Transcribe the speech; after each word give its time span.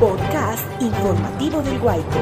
Podcast 0.00 0.82
informativo 0.82 1.62
del 1.62 1.78
Guayco. 1.78 2.18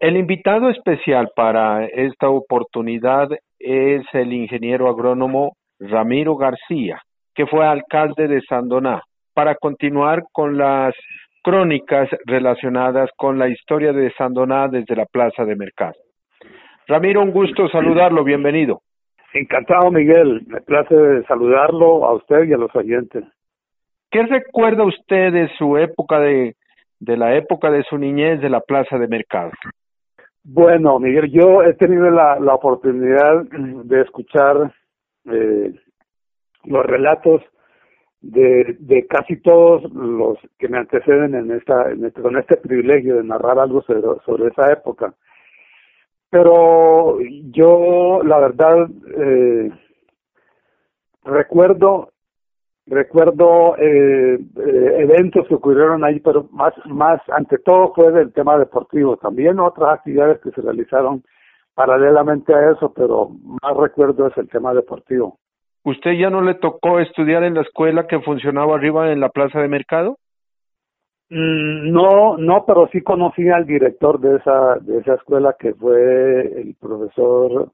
El 0.00 0.16
invitado 0.16 0.70
especial 0.70 1.30
para 1.34 1.84
esta 1.86 2.28
oportunidad 2.28 3.28
es 3.58 4.02
el 4.12 4.32
ingeniero 4.32 4.88
agrónomo 4.88 5.56
Ramiro 5.80 6.36
García, 6.36 7.02
que 7.34 7.46
fue 7.46 7.66
alcalde 7.66 8.28
de 8.28 8.40
Sandoná, 8.42 9.02
para 9.34 9.56
continuar 9.56 10.22
con 10.32 10.56
las 10.56 10.94
crónicas 11.42 12.08
relacionadas 12.24 13.10
con 13.16 13.36
la 13.38 13.48
historia 13.48 13.92
de 13.92 14.12
Sandoná 14.12 14.68
desde 14.68 14.94
la 14.94 15.06
Plaza 15.06 15.44
de 15.44 15.56
Mercado. 15.56 15.96
Ramiro, 16.86 17.22
un 17.22 17.32
gusto 17.32 17.68
saludarlo, 17.68 18.22
bienvenido. 18.22 18.82
Encantado, 19.32 19.90
Miguel. 19.90 20.42
Me 20.46 20.60
place 20.60 21.22
saludarlo 21.28 22.04
a 22.04 22.14
usted 22.14 22.44
y 22.44 22.52
a 22.52 22.58
los 22.58 22.74
oyentes. 22.74 23.24
¿Qué 24.10 24.22
recuerda 24.24 24.84
usted 24.84 25.32
de 25.32 25.48
su 25.56 25.76
época 25.78 26.18
de, 26.18 26.56
de 26.98 27.16
la 27.16 27.36
época 27.36 27.70
de 27.70 27.84
su 27.84 27.96
niñez 27.96 28.40
de 28.40 28.50
la 28.50 28.60
Plaza 28.60 28.98
de 28.98 29.06
Mercado? 29.06 29.52
Bueno, 30.42 30.98
Miguel, 30.98 31.30
yo 31.30 31.62
he 31.62 31.74
tenido 31.74 32.10
la, 32.10 32.40
la 32.40 32.54
oportunidad 32.54 33.44
de 33.44 34.00
escuchar 34.00 34.72
eh, 35.26 35.74
los 36.64 36.86
relatos 36.86 37.42
de, 38.20 38.76
de 38.80 39.06
casi 39.06 39.36
todos 39.40 39.82
los 39.92 40.38
que 40.58 40.68
me 40.68 40.78
anteceden 40.78 41.34
en 41.34 41.50
esta, 41.52 41.90
en 41.90 42.04
este, 42.04 42.20
con 42.20 42.36
este 42.36 42.56
privilegio 42.56 43.16
de 43.16 43.24
narrar 43.24 43.58
algo 43.58 43.82
sobre, 43.82 44.02
sobre 44.24 44.48
esa 44.48 44.72
época. 44.72 45.14
Pero 46.30 47.18
yo, 47.50 48.22
la 48.22 48.38
verdad, 48.38 48.88
eh, 49.18 49.70
recuerdo 51.24 52.10
recuerdo 52.90 53.76
eh, 53.78 54.34
eh, 54.34 54.96
eventos 54.98 55.46
que 55.46 55.54
ocurrieron 55.54 56.04
ahí, 56.04 56.18
pero 56.20 56.48
más, 56.50 56.74
más 56.86 57.20
ante 57.28 57.58
todo 57.58 57.92
fue 57.94 58.10
del 58.10 58.32
tema 58.32 58.58
deportivo. 58.58 59.16
También 59.16 59.60
otras 59.60 59.94
actividades 59.94 60.40
que 60.40 60.50
se 60.50 60.60
realizaron 60.60 61.22
paralelamente 61.74 62.52
a 62.52 62.72
eso, 62.72 62.92
pero 62.92 63.30
más 63.62 63.76
recuerdo 63.76 64.26
es 64.26 64.36
el 64.36 64.48
tema 64.48 64.74
deportivo. 64.74 65.38
¿Usted 65.84 66.12
ya 66.12 66.28
no 66.28 66.42
le 66.42 66.54
tocó 66.54 66.98
estudiar 66.98 67.44
en 67.44 67.54
la 67.54 67.62
escuela 67.62 68.06
que 68.06 68.20
funcionaba 68.20 68.74
arriba 68.74 69.12
en 69.12 69.20
la 69.20 69.30
plaza 69.30 69.60
de 69.60 69.68
mercado? 69.68 70.18
Mm, 71.30 71.92
no, 71.92 72.36
no, 72.36 72.64
pero 72.66 72.88
sí 72.92 73.02
conocí 73.02 73.48
al 73.48 73.64
director 73.66 74.20
de 74.20 74.36
esa 74.36 74.76
de 74.80 74.98
esa 74.98 75.14
escuela 75.14 75.54
que 75.58 75.74
fue 75.74 76.60
el 76.60 76.74
profesor 76.74 77.70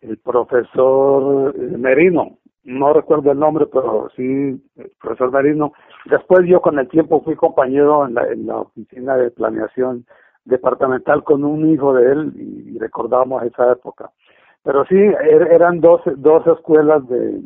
el 0.00 0.18
profesor 0.18 1.54
Merino 1.78 2.40
no 2.64 2.92
recuerdo 2.92 3.32
el 3.32 3.38
nombre, 3.38 3.66
pero 3.66 4.08
sí, 4.16 4.22
el 4.22 4.92
profesor 5.00 5.32
Marino. 5.32 5.72
Después 6.06 6.46
yo 6.46 6.60
con 6.60 6.78
el 6.78 6.88
tiempo 6.88 7.22
fui 7.22 7.34
compañero 7.34 8.06
en 8.06 8.14
la, 8.14 8.26
en 8.28 8.46
la 8.46 8.58
oficina 8.58 9.16
de 9.16 9.30
planeación 9.30 10.04
departamental 10.44 11.24
con 11.24 11.44
un 11.44 11.70
hijo 11.70 11.94
de 11.94 12.12
él 12.12 12.32
y, 12.36 12.78
recordamos 12.78 13.42
esa 13.44 13.72
época. 13.72 14.10
Pero 14.62 14.84
sí, 14.86 14.96
er, 14.96 15.48
eran 15.52 15.80
dos, 15.80 16.02
dos 16.16 16.46
escuelas 16.46 17.06
de, 17.08 17.40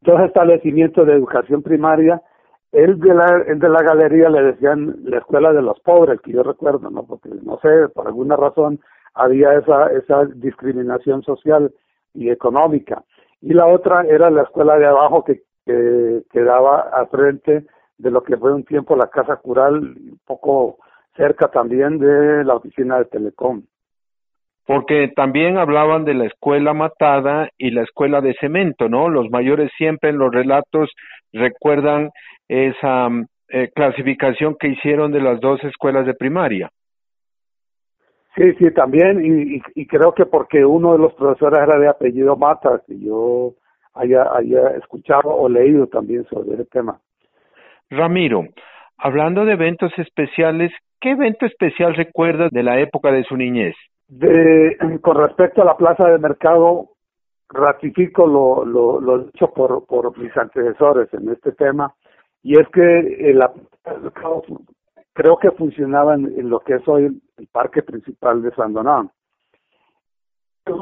dos 0.00 0.20
establecimientos 0.20 1.06
de 1.06 1.14
educación 1.14 1.62
primaria. 1.62 2.22
Él 2.76 2.98
de 3.00 3.14
la, 3.14 3.38
de 3.38 3.68
la 3.68 3.82
galería 3.82 4.28
le 4.28 4.42
decían 4.42 4.96
la 5.04 5.18
escuela 5.18 5.52
de 5.52 5.62
los 5.62 5.80
pobres, 5.80 6.20
que 6.20 6.32
yo 6.32 6.42
recuerdo, 6.42 6.90
¿no? 6.90 7.04
Porque 7.06 7.30
no 7.42 7.58
sé, 7.60 7.88
por 7.94 8.06
alguna 8.06 8.36
razón 8.36 8.80
había 9.14 9.54
esa, 9.54 9.86
esa 9.92 10.24
discriminación 10.26 11.22
social 11.22 11.72
y 12.12 12.30
económica 12.30 13.02
y 13.40 13.52
la 13.52 13.66
otra 13.66 14.04
era 14.08 14.30
la 14.30 14.42
escuela 14.42 14.78
de 14.78 14.86
abajo 14.86 15.24
que, 15.24 15.42
quedaba 16.30 16.90
a 16.92 17.06
frente 17.06 17.64
de 17.98 18.10
lo 18.12 18.22
que 18.22 18.36
fue 18.36 18.54
un 18.54 18.62
tiempo 18.62 18.94
la 18.94 19.08
casa 19.08 19.34
cural, 19.34 19.74
un 19.74 20.20
poco 20.24 20.78
cerca 21.16 21.48
también 21.48 21.98
de 21.98 22.44
la 22.44 22.54
oficina 22.54 22.98
de 22.98 23.06
Telecom. 23.06 23.62
Porque 24.64 25.12
también 25.16 25.58
hablaban 25.58 26.04
de 26.04 26.14
la 26.14 26.26
escuela 26.26 26.72
matada 26.72 27.50
y 27.58 27.72
la 27.72 27.82
escuela 27.82 28.20
de 28.20 28.34
cemento, 28.34 28.88
¿no? 28.88 29.08
Los 29.08 29.28
mayores 29.30 29.72
siempre 29.76 30.10
en 30.10 30.18
los 30.18 30.32
relatos 30.32 30.88
recuerdan 31.32 32.10
esa 32.48 33.08
eh, 33.48 33.70
clasificación 33.74 34.56
que 34.58 34.68
hicieron 34.68 35.12
de 35.12 35.20
las 35.20 35.40
dos 35.40 35.62
escuelas 35.64 36.06
de 36.06 36.14
primaria. 36.14 36.70
Sí, 38.36 38.52
sí, 38.58 38.70
también, 38.72 39.24
y, 39.24 39.62
y, 39.74 39.86
creo 39.86 40.12
que 40.12 40.26
porque 40.26 40.62
uno 40.64 40.92
de 40.92 40.98
los 40.98 41.14
profesores 41.14 41.58
era 41.58 41.78
de 41.78 41.88
apellido 41.88 42.36
Mata, 42.36 42.82
que 42.86 42.98
yo 42.98 43.54
haya, 43.94 44.30
haya 44.34 44.76
escuchado 44.76 45.30
o 45.30 45.48
leído 45.48 45.86
también 45.86 46.24
sobre 46.24 46.54
ese 46.54 46.66
tema. 46.66 47.00
Ramiro, 47.88 48.44
hablando 48.98 49.46
de 49.46 49.52
eventos 49.52 49.90
especiales, 49.96 50.70
¿qué 51.00 51.12
evento 51.12 51.46
especial 51.46 51.94
recuerdas 51.94 52.50
de 52.50 52.62
la 52.62 52.78
época 52.78 53.10
de 53.10 53.24
su 53.24 53.36
niñez? 53.38 53.74
De, 54.08 54.76
con 55.00 55.16
respecto 55.16 55.62
a 55.62 55.64
la 55.64 55.76
plaza 55.76 56.06
de 56.08 56.18
mercado, 56.18 56.90
ratifico 57.48 58.26
lo, 58.26 58.64
lo, 58.64 59.00
lo 59.00 59.18
dicho 59.20 59.50
por, 59.52 59.86
por 59.86 60.16
mis 60.18 60.36
antecesores 60.36 61.12
en 61.14 61.30
este 61.30 61.52
tema, 61.52 61.94
y 62.46 62.56
es 62.56 62.68
que 62.68 63.32
la 63.34 63.52
de 63.84 63.98
mercado 63.98 64.40
creo 65.14 65.36
que 65.36 65.50
funcionaba 65.50 66.14
en, 66.14 66.48
lo 66.48 66.60
que 66.60 66.74
es 66.74 66.86
hoy 66.86 67.20
el, 67.38 67.46
parque 67.48 67.82
principal 67.82 68.40
de 68.40 68.54
San 68.54 68.72
Donán. 68.72 69.10
Eh, 70.66 70.72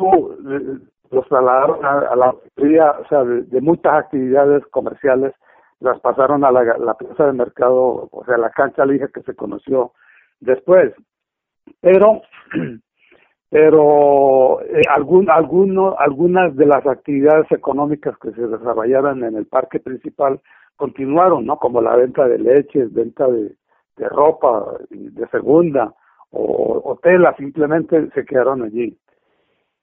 los 1.10 1.26
trasladaron 1.26 1.82
a, 1.82 2.14
la 2.16 2.34
mayoría, 2.56 2.90
o 2.90 3.08
sea, 3.08 3.24
de, 3.24 3.60
muchas 3.62 3.94
actividades 3.94 4.62
comerciales, 4.66 5.32
las 5.80 5.98
pasaron 6.00 6.44
a 6.44 6.52
la, 6.52 6.94
plaza 6.98 7.28
de 7.28 7.32
mercado, 7.32 8.10
o 8.12 8.24
sea, 8.26 8.36
la 8.36 8.50
cancha 8.50 8.84
lija 8.84 9.08
que 9.08 9.22
se 9.22 9.34
conoció 9.34 9.92
después. 10.40 10.92
Pero, 11.80 12.20
pero 13.54 14.60
eh, 14.62 14.82
algún, 14.92 15.30
alguno, 15.30 15.94
algunas 15.96 16.56
de 16.56 16.66
las 16.66 16.84
actividades 16.84 17.46
económicas 17.52 18.18
que 18.18 18.32
se 18.32 18.48
desarrollaron 18.48 19.22
en 19.22 19.36
el 19.36 19.46
parque 19.46 19.78
principal 19.78 20.40
continuaron, 20.74 21.46
¿no? 21.46 21.56
Como 21.58 21.80
la 21.80 21.94
venta 21.94 22.26
de 22.26 22.38
leches, 22.38 22.92
venta 22.92 23.28
de, 23.28 23.52
de 23.96 24.08
ropa 24.08 24.74
de 24.90 25.28
segunda 25.28 25.94
o, 26.30 26.82
o 26.84 26.96
tela, 26.96 27.32
simplemente 27.36 28.10
se 28.10 28.24
quedaron 28.24 28.62
allí. 28.62 28.98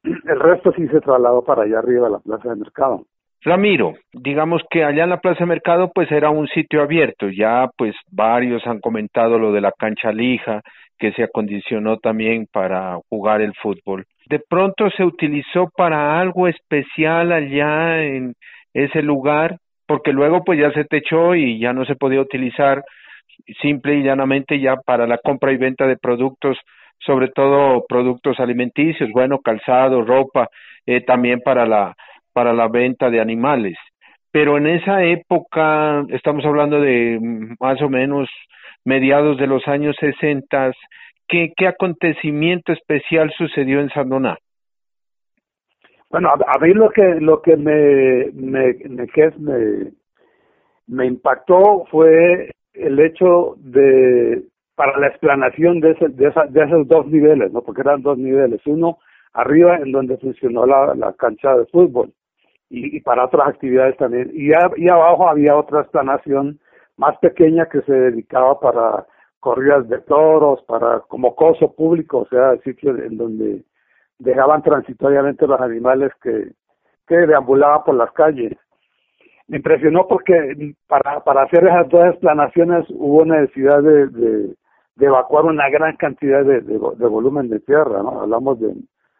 El 0.03 0.39
resto 0.41 0.73
sí 0.73 0.85
se 0.89 0.99
trasladó 0.99 1.41
para 1.41 1.63
allá 1.63 1.79
arriba 1.79 2.07
a 2.07 2.11
la 2.11 2.19
plaza 2.19 2.49
de 2.49 2.57
mercado. 2.57 3.05
Ramiro, 3.41 3.93
digamos 4.11 4.61
que 4.69 4.83
allá 4.83 5.05
en 5.05 5.09
la 5.09 5.21
Plaza 5.21 5.39
de 5.39 5.47
Mercado 5.47 5.91
pues 5.95 6.11
era 6.11 6.29
un 6.29 6.47
sitio 6.47 6.83
abierto, 6.83 7.27
ya 7.29 7.71
pues 7.75 7.95
varios 8.11 8.67
han 8.67 8.79
comentado 8.81 9.39
lo 9.39 9.51
de 9.51 9.61
la 9.61 9.71
cancha 9.71 10.11
lija 10.11 10.61
que 11.01 11.11
se 11.13 11.23
acondicionó 11.23 11.97
también 11.97 12.47
para 12.53 12.99
jugar 13.09 13.41
el 13.41 13.55
fútbol. 13.55 14.05
De 14.27 14.39
pronto 14.39 14.87
se 14.91 15.03
utilizó 15.03 15.67
para 15.75 16.21
algo 16.21 16.47
especial 16.47 17.31
allá 17.31 18.03
en 18.03 18.35
ese 18.75 19.01
lugar, 19.01 19.57
porque 19.87 20.13
luego 20.13 20.43
pues 20.43 20.59
ya 20.59 20.71
se 20.71 20.85
techó 20.85 21.33
y 21.33 21.59
ya 21.59 21.73
no 21.73 21.85
se 21.85 21.95
podía 21.95 22.21
utilizar 22.21 22.83
simple 23.63 23.95
y 23.95 24.03
llanamente 24.03 24.59
ya 24.59 24.75
para 24.75 25.07
la 25.07 25.17
compra 25.17 25.51
y 25.51 25.57
venta 25.57 25.87
de 25.87 25.97
productos, 25.97 26.55
sobre 26.99 27.29
todo 27.29 27.83
productos 27.89 28.39
alimenticios, 28.39 29.09
bueno, 29.11 29.39
calzado, 29.39 30.03
ropa, 30.03 30.49
eh, 30.85 31.01
también 31.01 31.41
para 31.41 31.65
la, 31.65 31.95
para 32.31 32.53
la 32.53 32.67
venta 32.67 33.09
de 33.09 33.19
animales. 33.19 33.75
Pero 34.31 34.55
en 34.57 34.67
esa 34.67 35.03
época, 35.03 36.05
estamos 36.09 36.45
hablando 36.45 36.79
de 36.79 37.17
más 37.59 37.81
o 37.81 37.89
menos 37.89 38.29
mediados 38.85 39.37
de 39.37 39.47
los 39.47 39.67
años 39.67 39.95
60, 39.99 40.71
¿qué, 41.27 41.53
qué 41.55 41.67
acontecimiento 41.67 42.73
especial 42.73 43.31
sucedió 43.37 43.79
en 43.79 43.89
Sandoná? 43.89 44.37
Bueno, 46.09 46.29
a, 46.29 46.59
mí 46.59 46.73
lo 46.73 46.89
que 46.89 47.21
lo 47.21 47.41
que 47.41 47.55
me 47.55 48.25
me 48.33 48.73
me, 48.89 49.07
me, 49.39 49.91
me 50.87 51.05
impactó 51.05 51.85
fue 51.89 52.51
el 52.73 52.99
hecho 52.99 53.55
de 53.57 54.43
para 54.75 54.97
la 54.99 55.07
explanación 55.07 55.79
de, 55.79 55.91
ese, 55.91 56.09
de, 56.09 56.27
esa, 56.27 56.45
de 56.47 56.63
esos 56.63 56.87
dos 56.87 57.07
niveles, 57.07 57.51
¿no? 57.53 57.61
Porque 57.61 57.81
eran 57.81 58.01
dos 58.01 58.17
niveles. 58.17 58.61
Uno 58.65 58.97
arriba 59.31 59.77
en 59.77 59.91
donde 59.91 60.17
funcionó 60.17 60.65
la, 60.65 60.95
la 60.95 61.13
cancha 61.13 61.55
de 61.55 61.65
fútbol 61.67 62.11
y, 62.69 62.97
y 62.97 62.99
para 63.01 63.25
otras 63.25 63.47
actividades 63.47 63.95
también. 63.97 64.31
Y, 64.33 64.49
y 64.49 64.89
abajo 64.89 65.29
había 65.29 65.55
otra 65.55 65.81
explanación 65.81 66.59
más 67.01 67.17
pequeña 67.17 67.65
que 67.65 67.81
se 67.81 67.91
dedicaba 67.91 68.59
para 68.59 69.07
corridas 69.39 69.89
de 69.89 69.97
toros, 70.01 70.61
para 70.67 70.99
como 71.07 71.35
coso 71.35 71.73
público, 71.73 72.19
o 72.19 72.27
sea, 72.27 72.51
el 72.51 72.61
sitio 72.61 72.95
en 72.95 73.17
donde 73.17 73.63
dejaban 74.19 74.61
transitoriamente 74.61 75.47
los 75.47 75.59
animales 75.59 76.11
que, 76.21 76.51
que 77.07 77.15
deambulaban 77.15 77.83
por 77.83 77.95
las 77.95 78.11
calles 78.11 78.55
me 79.47 79.57
impresionó 79.57 80.07
porque 80.07 80.75
para, 80.87 81.21
para 81.25 81.43
hacer 81.43 81.65
esas 81.65 81.89
dos 81.89 82.05
explanaciones 82.05 82.85
hubo 82.89 83.25
necesidad 83.25 83.83
de, 83.83 84.07
de, 84.07 84.55
evacuar 84.97 85.45
una 85.45 85.69
gran 85.69 85.97
cantidad 85.97 86.45
de, 86.45 86.61
de, 86.61 86.77
volumen 86.77 87.49
de 87.49 87.59
tierra, 87.59 88.01
¿no? 88.03 88.21
Hablamos 88.21 88.61
de 88.61 88.73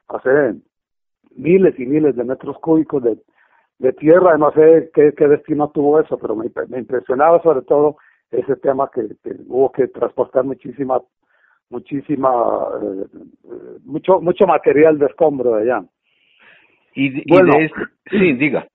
hacer 0.07 0.55
miles 1.35 1.77
y 1.77 1.85
miles 1.85 2.15
de 2.15 2.23
metros 2.23 2.57
cúbicos 2.59 3.03
de, 3.03 3.17
de 3.81 3.93
tierra, 3.93 4.37
no 4.37 4.51
sé 4.51 4.91
qué, 4.93 5.13
qué 5.17 5.27
destino 5.27 5.69
tuvo 5.71 5.99
eso, 5.99 6.17
pero 6.17 6.35
me, 6.35 6.45
me 6.69 6.79
impresionaba 6.79 7.41
sobre 7.41 7.63
todo 7.63 7.97
ese 8.29 8.55
tema 8.57 8.89
que, 8.93 9.01
que 9.23 9.35
hubo 9.47 9.71
que 9.71 9.87
transportar 9.87 10.43
muchísima 10.45 11.01
muchísima 11.69 12.29
eh, 12.81 13.77
mucho 13.83 14.21
mucho 14.21 14.45
material 14.45 14.99
de 14.99 15.07
escombro 15.07 15.55
de 15.55 15.63
allá. 15.63 15.85
Y, 16.93 17.29
bueno, 17.29 17.53
de 17.53 17.65
este, 17.65 17.81
sí 18.09 18.33
diga. 18.33 18.67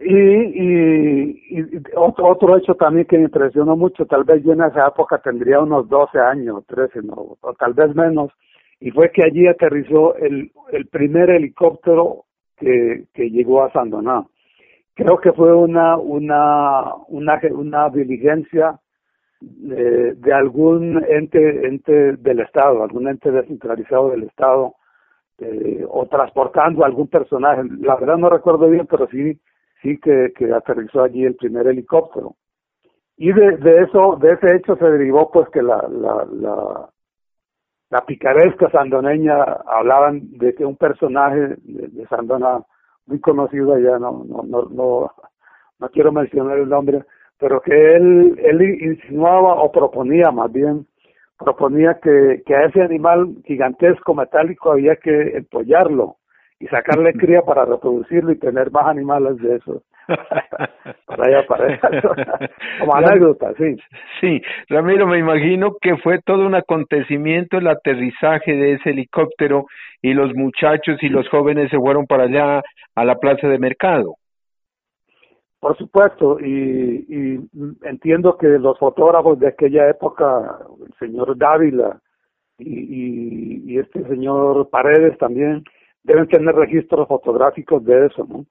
Y, 0.00 0.14
y, 0.14 1.42
y, 1.50 1.82
otro 1.94 2.28
otro 2.28 2.56
hecho 2.56 2.74
también 2.74 3.06
que 3.06 3.18
me 3.18 3.24
impresionó 3.24 3.76
mucho 3.76 4.06
tal 4.06 4.24
vez 4.24 4.42
yo 4.42 4.54
en 4.54 4.62
esa 4.62 4.88
época 4.88 5.18
tendría 5.18 5.60
unos 5.60 5.88
12 5.88 6.18
años 6.18 6.64
13 6.66 7.02
no 7.02 7.36
o 7.40 7.54
tal 7.54 7.74
vez 7.74 7.94
menos 7.94 8.32
y 8.80 8.90
fue 8.90 9.12
que 9.12 9.22
allí 9.22 9.46
aterrizó 9.46 10.16
el 10.16 10.50
el 10.72 10.86
primer 10.86 11.28
helicóptero 11.28 12.24
que 12.60 13.30
llegó 13.30 13.64
a 13.64 13.72
Sandoná 13.72 14.24
creo 15.00 15.18
que 15.18 15.32
fue 15.32 15.54
una 15.54 15.96
una 15.96 16.94
una 17.08 17.40
una 17.52 17.88
diligencia 17.88 18.78
de, 19.40 20.14
de 20.14 20.32
algún 20.32 21.02
ente 21.08 21.66
ente 21.66 22.16
del 22.16 22.40
Estado, 22.40 22.82
algún 22.82 23.08
ente 23.08 23.30
descentralizado 23.30 24.10
del 24.10 24.24
Estado, 24.24 24.74
eh, 25.38 25.84
o 25.88 26.06
transportando 26.06 26.84
algún 26.84 27.08
personaje. 27.08 27.62
La 27.80 27.96
verdad 27.96 28.18
no 28.18 28.28
recuerdo 28.28 28.68
bien, 28.68 28.86
pero 28.86 29.08
sí 29.08 29.40
sí 29.82 29.98
que, 29.98 30.32
que 30.36 30.52
aterrizó 30.52 31.02
allí 31.02 31.24
el 31.24 31.36
primer 31.36 31.66
helicóptero. 31.66 32.36
Y 33.16 33.32
de, 33.32 33.82
eso, 33.82 34.18
de 34.20 34.32
ese 34.32 34.56
hecho 34.56 34.76
se 34.76 34.84
derivó 34.84 35.30
pues 35.30 35.48
que 35.50 35.62
la, 35.62 35.78
la 37.90 38.04
picaresca 38.06 38.70
sandoneña 38.70 39.42
hablaban 39.66 40.38
de 40.38 40.54
que 40.54 40.64
un 40.64 40.76
personaje 40.76 41.56
de, 41.64 41.88
de 41.88 42.06
Sandona 42.06 42.60
muy 43.06 43.20
conocido 43.20 43.74
allá, 43.74 43.98
no, 43.98 44.24
no, 44.24 44.42
no, 44.44 44.62
no, 44.70 45.12
no 45.78 45.88
quiero 45.90 46.12
mencionar 46.12 46.58
el 46.58 46.68
nombre, 46.68 47.04
pero 47.38 47.60
que 47.60 47.72
él, 47.72 48.38
él 48.42 48.62
insinuaba 48.80 49.54
o 49.54 49.72
proponía 49.72 50.30
más 50.30 50.52
bien, 50.52 50.86
proponía 51.38 51.98
que, 52.00 52.42
que 52.46 52.54
a 52.54 52.66
ese 52.66 52.82
animal 52.82 53.34
gigantesco 53.44 54.14
metálico 54.14 54.72
había 54.72 54.96
que 54.96 55.36
empollarlo 55.38 56.16
y 56.60 56.66
sacarle 56.66 57.14
cría 57.14 57.40
para 57.40 57.64
reproducirlo 57.64 58.32
y 58.32 58.38
tener 58.38 58.70
más 58.70 58.86
animales 58.86 59.38
de 59.38 59.56
esos. 59.56 59.82
para 61.06 61.24
allá, 61.24 61.46
para 61.46 61.80
Como 62.80 62.94
anécdota, 62.94 63.54
sí. 63.56 63.76
Sí, 64.20 64.42
Ramiro, 64.68 65.06
me 65.06 65.18
imagino 65.18 65.72
que 65.80 65.96
fue 65.96 66.20
todo 66.20 66.46
un 66.46 66.54
acontecimiento 66.54 67.56
el 67.56 67.66
aterrizaje 67.66 68.52
de 68.52 68.74
ese 68.74 68.90
helicóptero 68.90 69.66
y 70.02 70.12
los 70.12 70.34
muchachos 70.34 71.02
y 71.02 71.08
los 71.08 71.26
jóvenes 71.30 71.70
se 71.70 71.78
fueron 71.78 72.06
para 72.06 72.24
allá 72.24 72.62
a 72.94 73.04
la 73.06 73.16
plaza 73.16 73.48
de 73.48 73.58
mercado. 73.58 74.16
Por 75.60 75.76
supuesto, 75.78 76.38
y, 76.40 77.06
y 77.08 77.40
entiendo 77.84 78.36
que 78.36 78.48
los 78.48 78.78
fotógrafos 78.78 79.38
de 79.38 79.48
aquella 79.48 79.88
época, 79.88 80.58
el 80.86 80.92
señor 80.98 81.36
Dávila 81.38 82.00
y, 82.58 82.68
y, 82.68 83.62
y 83.72 83.78
este 83.78 84.02
señor 84.08 84.68
Paredes 84.70 85.16
también, 85.18 85.64
deben 86.02 86.28
tener 86.28 86.54
registros 86.54 87.08
fotográficos 87.08 87.84
de 87.84 88.06
eso, 88.06 88.26
¿no? 88.28 88.46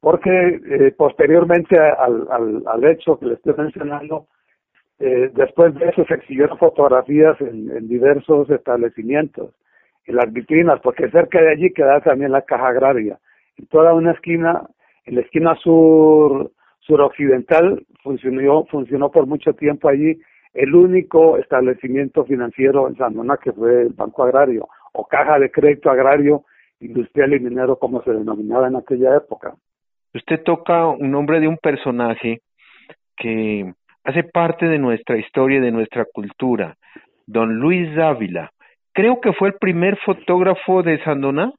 Porque 0.00 0.30
eh, 0.30 0.94
posteriormente 0.96 1.78
al, 1.78 2.26
al, 2.30 2.62
al 2.66 2.84
hecho 2.84 3.18
que 3.18 3.26
le 3.26 3.34
estoy 3.34 3.54
mencionando, 3.56 4.26
eh, 4.98 5.30
después 5.34 5.74
de 5.74 5.88
eso 5.88 6.04
se 6.04 6.14
exhibieron 6.14 6.58
fotografías 6.58 7.40
en, 7.40 7.70
en 7.70 7.88
diversos 7.88 8.48
establecimientos, 8.50 9.54
en 10.06 10.16
las 10.16 10.32
vitrinas, 10.32 10.80
porque 10.82 11.10
cerca 11.10 11.40
de 11.40 11.52
allí 11.52 11.72
quedaba 11.72 12.00
también 12.00 12.32
la 12.32 12.42
caja 12.42 12.68
agraria. 12.68 13.18
En 13.56 13.66
toda 13.66 13.94
una 13.94 14.12
esquina 14.12 14.68
en 15.06 15.16
la 15.16 15.20
esquina 15.20 15.54
sur 15.56 16.50
suroccidental 16.80 17.84
funcionó 18.02 18.64
funcionó 18.66 19.10
por 19.10 19.26
mucho 19.26 19.54
tiempo 19.54 19.88
allí 19.88 20.18
el 20.52 20.74
único 20.74 21.36
establecimiento 21.38 22.24
financiero 22.24 22.88
en 22.88 22.96
San 22.96 23.14
que 23.42 23.52
fue 23.52 23.82
el 23.82 23.92
Banco 23.92 24.22
Agrario 24.22 24.68
o 24.92 25.06
Caja 25.06 25.38
de 25.38 25.50
Crédito 25.50 25.90
Agrario 25.90 26.44
Industrial 26.80 27.32
y 27.34 27.40
Minero 27.40 27.78
como 27.78 28.02
se 28.02 28.12
denominaba 28.12 28.68
en 28.68 28.76
aquella 28.76 29.16
época. 29.16 29.54
Usted 30.14 30.42
toca 30.42 30.86
un 30.86 31.10
nombre 31.10 31.40
de 31.40 31.48
un 31.48 31.56
personaje 31.58 32.40
que 33.16 33.72
hace 34.04 34.22
parte 34.24 34.66
de 34.66 34.78
nuestra 34.78 35.16
historia 35.16 35.58
y 35.58 35.62
de 35.62 35.72
nuestra 35.72 36.04
cultura, 36.04 36.76
don 37.26 37.58
Luis 37.58 37.94
Dávila. 37.96 38.50
Creo 38.92 39.20
que 39.20 39.32
fue 39.32 39.48
el 39.48 39.54
primer 39.54 39.98
fotógrafo 40.04 40.82
de 40.82 41.02
Sandoná. 41.02 41.52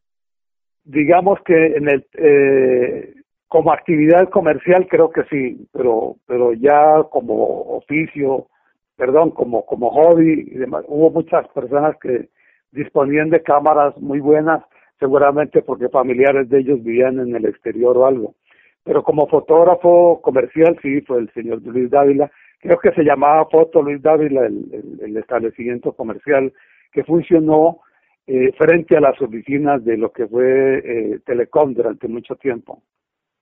Digamos 0.83 1.39
que 1.43 1.75
en 1.75 1.89
el 1.89 2.05
eh, 2.13 3.13
como 3.47 3.71
actividad 3.71 4.29
comercial 4.29 4.87
creo 4.87 5.09
que 5.09 5.23
sí, 5.25 5.67
pero 5.73 6.15
pero 6.27 6.53
ya 6.53 7.03
como 7.09 7.77
oficio, 7.77 8.47
perdón, 8.95 9.31
como 9.31 9.65
como 9.65 9.89
hobby 9.89 10.45
y 10.47 10.57
demás, 10.57 10.85
hubo 10.87 11.09
muchas 11.09 11.47
personas 11.49 11.97
que 11.99 12.29
disponían 12.71 13.29
de 13.29 13.41
cámaras 13.41 13.97
muy 13.97 14.19
buenas, 14.19 14.63
seguramente 14.99 15.61
porque 15.61 15.89
familiares 15.89 16.49
de 16.49 16.59
ellos 16.59 16.83
vivían 16.83 17.19
en 17.19 17.35
el 17.35 17.45
exterior 17.45 17.97
o 17.97 18.05
algo. 18.05 18.35
Pero 18.83 19.03
como 19.03 19.27
fotógrafo 19.27 20.21
comercial 20.21 20.77
sí 20.81 21.01
fue 21.01 21.19
el 21.19 21.29
señor 21.33 21.61
Luis 21.63 21.89
Dávila, 21.89 22.31
creo 22.59 22.77
que 22.79 22.91
se 22.91 23.03
llamaba 23.03 23.45
Foto 23.49 23.81
Luis 23.81 24.01
Dávila 24.01 24.45
el, 24.45 25.17
establecimiento 25.17 25.93
comercial 25.93 26.53
que 26.91 27.03
funcionó 27.03 27.79
eh, 28.27 28.51
frente 28.57 28.97
a 28.97 29.01
las 29.01 29.19
oficinas 29.21 29.83
de 29.83 29.97
lo 29.97 30.11
que 30.11 30.27
fue 30.27 30.77
eh, 30.77 31.19
Telecom 31.25 31.73
durante 31.73 32.07
mucho 32.07 32.35
tiempo 32.35 32.81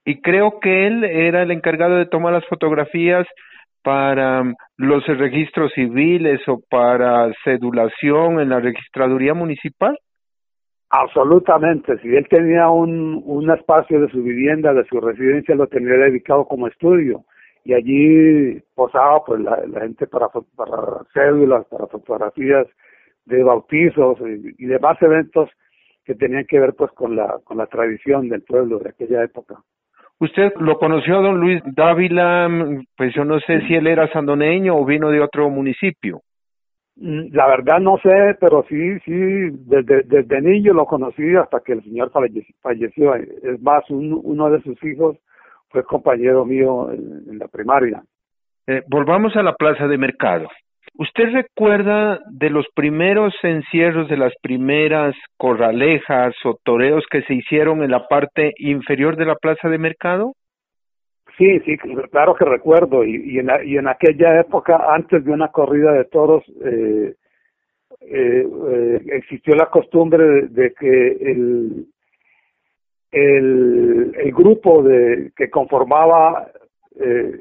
y 0.06 0.22
creo 0.22 0.60
que 0.60 0.88
él 0.88 1.04
era 1.04 1.44
el 1.44 1.52
encargado 1.52 1.96
de 1.96 2.06
tomar 2.06 2.34
las 2.34 2.46
fotografías 2.48 3.26
para 3.84 4.44
mm, 4.44 4.56
los 4.78 5.06
registros 5.08 5.72
civiles 5.74 6.42
o 6.48 6.62
para 6.70 7.32
cedulación 7.44 8.40
en 8.40 8.50
la 8.50 8.60
registraduría 8.60 9.34
municipal. 9.34 9.98
Absolutamente, 10.96 11.98
si 12.04 12.16
él 12.16 12.28
tenía 12.30 12.70
un, 12.70 13.20
un 13.26 13.50
espacio 13.50 14.00
de 14.00 14.10
su 14.10 14.22
vivienda, 14.22 14.76
de 14.76 14.86
su 14.86 15.02
residencia, 15.02 15.56
lo 15.56 15.66
tenía 15.66 15.94
dedicado 15.94 16.46
como 16.46 16.68
estudio 16.68 17.26
y 17.66 17.74
allí 17.74 18.62
posaba 18.76 19.24
pues 19.26 19.42
la, 19.42 19.60
la 19.66 19.82
gente 19.82 20.06
para, 20.06 20.28
para 20.56 21.04
cédulas, 21.12 21.66
para 21.66 21.88
fotografías 21.88 22.68
de 23.26 23.42
bautizos 23.42 24.20
y, 24.20 24.64
y 24.64 24.68
demás 24.68 25.02
eventos 25.02 25.50
que 26.06 26.14
tenían 26.14 26.46
que 26.46 26.60
ver 26.60 26.76
pues 26.78 26.92
con 26.92 27.16
la 27.16 27.40
con 27.44 27.58
la 27.58 27.66
tradición 27.66 28.30
del 28.30 28.44
pueblo 28.44 28.78
de 28.78 28.90
aquella 28.90 29.24
época. 29.24 29.56
Usted 30.20 30.54
lo 30.60 30.78
conoció 30.78 31.18
a 31.18 31.22
don 31.24 31.40
Luis 31.40 31.64
Dávila, 31.66 32.48
pues 32.96 33.16
yo 33.16 33.26
no 33.26 33.40
sé 33.40 33.62
si 33.62 33.74
él 33.74 33.88
era 33.88 34.12
sandoneño 34.12 34.78
o 34.78 34.86
vino 34.86 35.10
de 35.10 35.22
otro 35.22 35.50
municipio. 35.50 36.22
Mm, 36.96 37.34
la 37.34 37.48
verdad 37.48 37.80
no 37.80 37.98
sé, 37.98 38.36
pero 38.40 38.64
sí, 38.70 39.00
sí, 39.06 39.12
desde, 39.12 40.04
desde 40.04 40.42
niño 40.42 40.74
lo 40.74 40.86
conocí 40.86 41.36
hasta 41.36 41.60
que 41.62 41.74
el 41.74 41.84
señor 41.84 42.12
falleció. 42.62 43.16
Es 43.16 43.62
más, 43.62 43.90
un, 43.90 44.20
uno 44.24 44.50
de 44.50 44.62
sus 44.62 44.82
hijos 44.84 45.18
fue 45.70 45.84
compañero 45.84 46.46
mío 46.46 46.92
en, 46.92 47.24
en 47.30 47.40
la 47.40 47.48
primaria. 47.48 48.04
Eh, 48.68 48.84
volvamos 48.88 49.36
a 49.36 49.44
la 49.44 49.54
plaza 49.56 49.88
de 49.88 49.98
mercado. 49.98 50.48
¿Usted 50.96 51.32
recuerda 51.34 52.20
de 52.30 52.52
los 52.52 52.68
primeros 52.76 53.34
encierros, 53.42 54.08
de 54.10 54.18
las 54.18 54.34
primeras 54.42 55.16
corralejas 55.38 56.36
o 56.46 56.58
toreos 56.64 57.04
que 57.10 57.24
se 57.24 57.34
hicieron 57.34 57.84
en 57.84 57.90
la 57.90 58.08
parte 58.08 58.54
inferior 58.58 59.16
de 59.16 59.26
la 59.26 59.36
plaza 59.36 59.70
de 59.70 59.80
mercado? 59.80 60.34
Sí, 61.38 61.60
sí, 61.62 61.78
claro 62.12 62.36
que 62.36 62.46
recuerdo. 62.46 63.04
Y, 63.04 63.16
y, 63.36 63.40
en, 63.40 63.50
y 63.66 63.78
en 63.78 63.88
aquella 63.88 64.40
época, 64.40 64.80
antes 64.94 65.24
de 65.26 65.32
una 65.32 65.48
corrida 65.50 65.92
de 65.94 66.06
toros, 66.06 66.44
eh, 66.64 67.16
eh, 68.02 68.48
eh, 68.48 69.02
existió 69.14 69.56
la 69.56 69.68
costumbre 69.68 70.48
de, 70.50 70.74
que 70.74 71.08
el, 71.12 71.86
el, 73.12 74.16
el 74.18 74.32
grupo 74.34 74.84
de 74.84 75.32
que 75.36 75.50
conformaba 75.50 76.52
eh, 77.00 77.40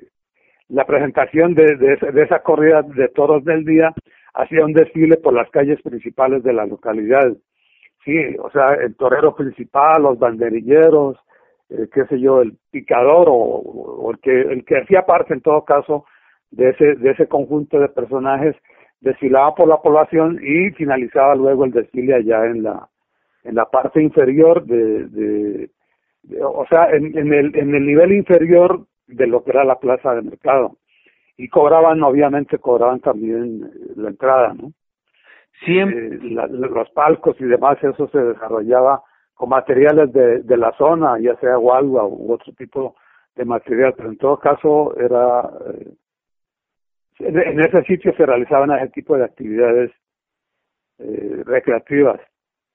la 0.69 0.85
presentación 0.87 1.55
de, 1.55 1.77
de, 1.77 2.13
de, 2.13 2.23
esa 2.23 2.43
corrida 2.43 2.83
de 2.83 3.09
toros 3.09 3.45
del 3.45 3.65
día 3.65 3.93
hacía 4.35 4.65
un 4.65 4.73
desfile 4.73 5.19
por 5.19 5.35
las 5.35 5.51
calles 5.51 5.83
principales 5.83 6.43
de 6.43 6.55
la 6.55 6.65
localidad. 6.65 7.31
Sí, 8.05 8.17
o 8.39 8.51
sea, 8.51 8.75
el 8.75 8.97
torero 8.97 9.35
principal, 9.35 10.03
los 10.03 10.19
banderilleros, 10.19 11.19
eh, 11.73 11.89
qué 11.93 12.05
sé 12.07 12.21
yo, 12.21 12.43
el 12.43 12.57
picador 12.71 13.29
o, 13.29 13.35
o, 13.35 14.11
el 14.11 14.19
que 14.19 14.41
el 14.41 14.65
que 14.65 14.79
hacía 14.79 15.07
parte 15.07 15.35
en 15.35 15.41
todo 15.41 15.65
caso 15.65 16.05
de 16.51 16.71
ese 16.71 16.95
de 16.97 17.11
ese 17.11 17.27
conjunto 17.29 17.79
de 17.79 17.89
personajes 17.89 18.55
desfilaba 19.01 19.55
por 19.55 19.69
la 19.69 19.81
población 19.81 20.39
y 20.43 20.71
finalizaba 20.73 21.35
luego 21.35 21.65
el 21.65 21.73
desfile 21.73 22.15
allá 22.15 22.47
en 22.47 22.63
la 22.63 22.89
en 23.45 23.55
la 23.57 23.67
parte 23.67 24.03
inferior 24.03 24.65
de, 24.65 25.09
de, 25.09 25.71
de 26.23 26.45
o 26.45 26.65
sea, 26.69 26.91
en, 26.91 27.17
en 27.17 27.33
el 27.33 27.57
en 27.57 27.75
el 27.75 27.87
nivel 27.87 28.13
inferior 28.13 28.87
de 29.07 29.27
lo 29.27 29.43
que 29.43 29.51
era 29.51 29.65
la 29.65 29.79
plaza 29.79 30.15
de 30.15 30.23
mercado. 30.23 30.77
Y 31.37 31.49
cobraban, 31.49 32.03
obviamente, 32.03 32.59
cobraban 32.59 33.01
también 33.01 33.65
eh, 33.65 33.93
la 33.97 34.11
entrada, 34.11 34.55
¿no? 34.55 34.73
Siempre. 35.65 36.07
Eh, 36.07 36.19
la, 36.31 36.47
los 36.47 36.91
palcos 36.91 37.41
y 37.41 37.45
demás, 37.45 37.83
eso 37.83 38.09
se 38.09 38.19
desarrollaba 38.19 39.03
con 39.35 39.49
materiales 39.49 40.13
de, 40.13 40.43
de 40.43 40.57
la 40.57 40.73
zona, 40.77 41.19
ya 41.19 41.37
sea 41.37 41.57
guagua 41.57 42.07
u 42.07 42.33
otro 42.33 42.53
tipo 42.53 42.97
de 43.35 43.45
material, 43.45 43.95
pero 43.97 44.11
en 44.11 44.19
todo 44.19 44.39
caso 44.39 44.95
era 44.97 45.51
eh, 45.75 45.93
en 47.19 47.61
ese 47.61 47.83
sitio 47.85 48.13
se 48.17 48.27
realizaban 48.27 48.71
ese 48.73 48.89
tipo 48.89 49.17
de 49.17 49.25
actividades 49.25 49.91
eh, 50.99 51.43
recreativas. 51.45 52.21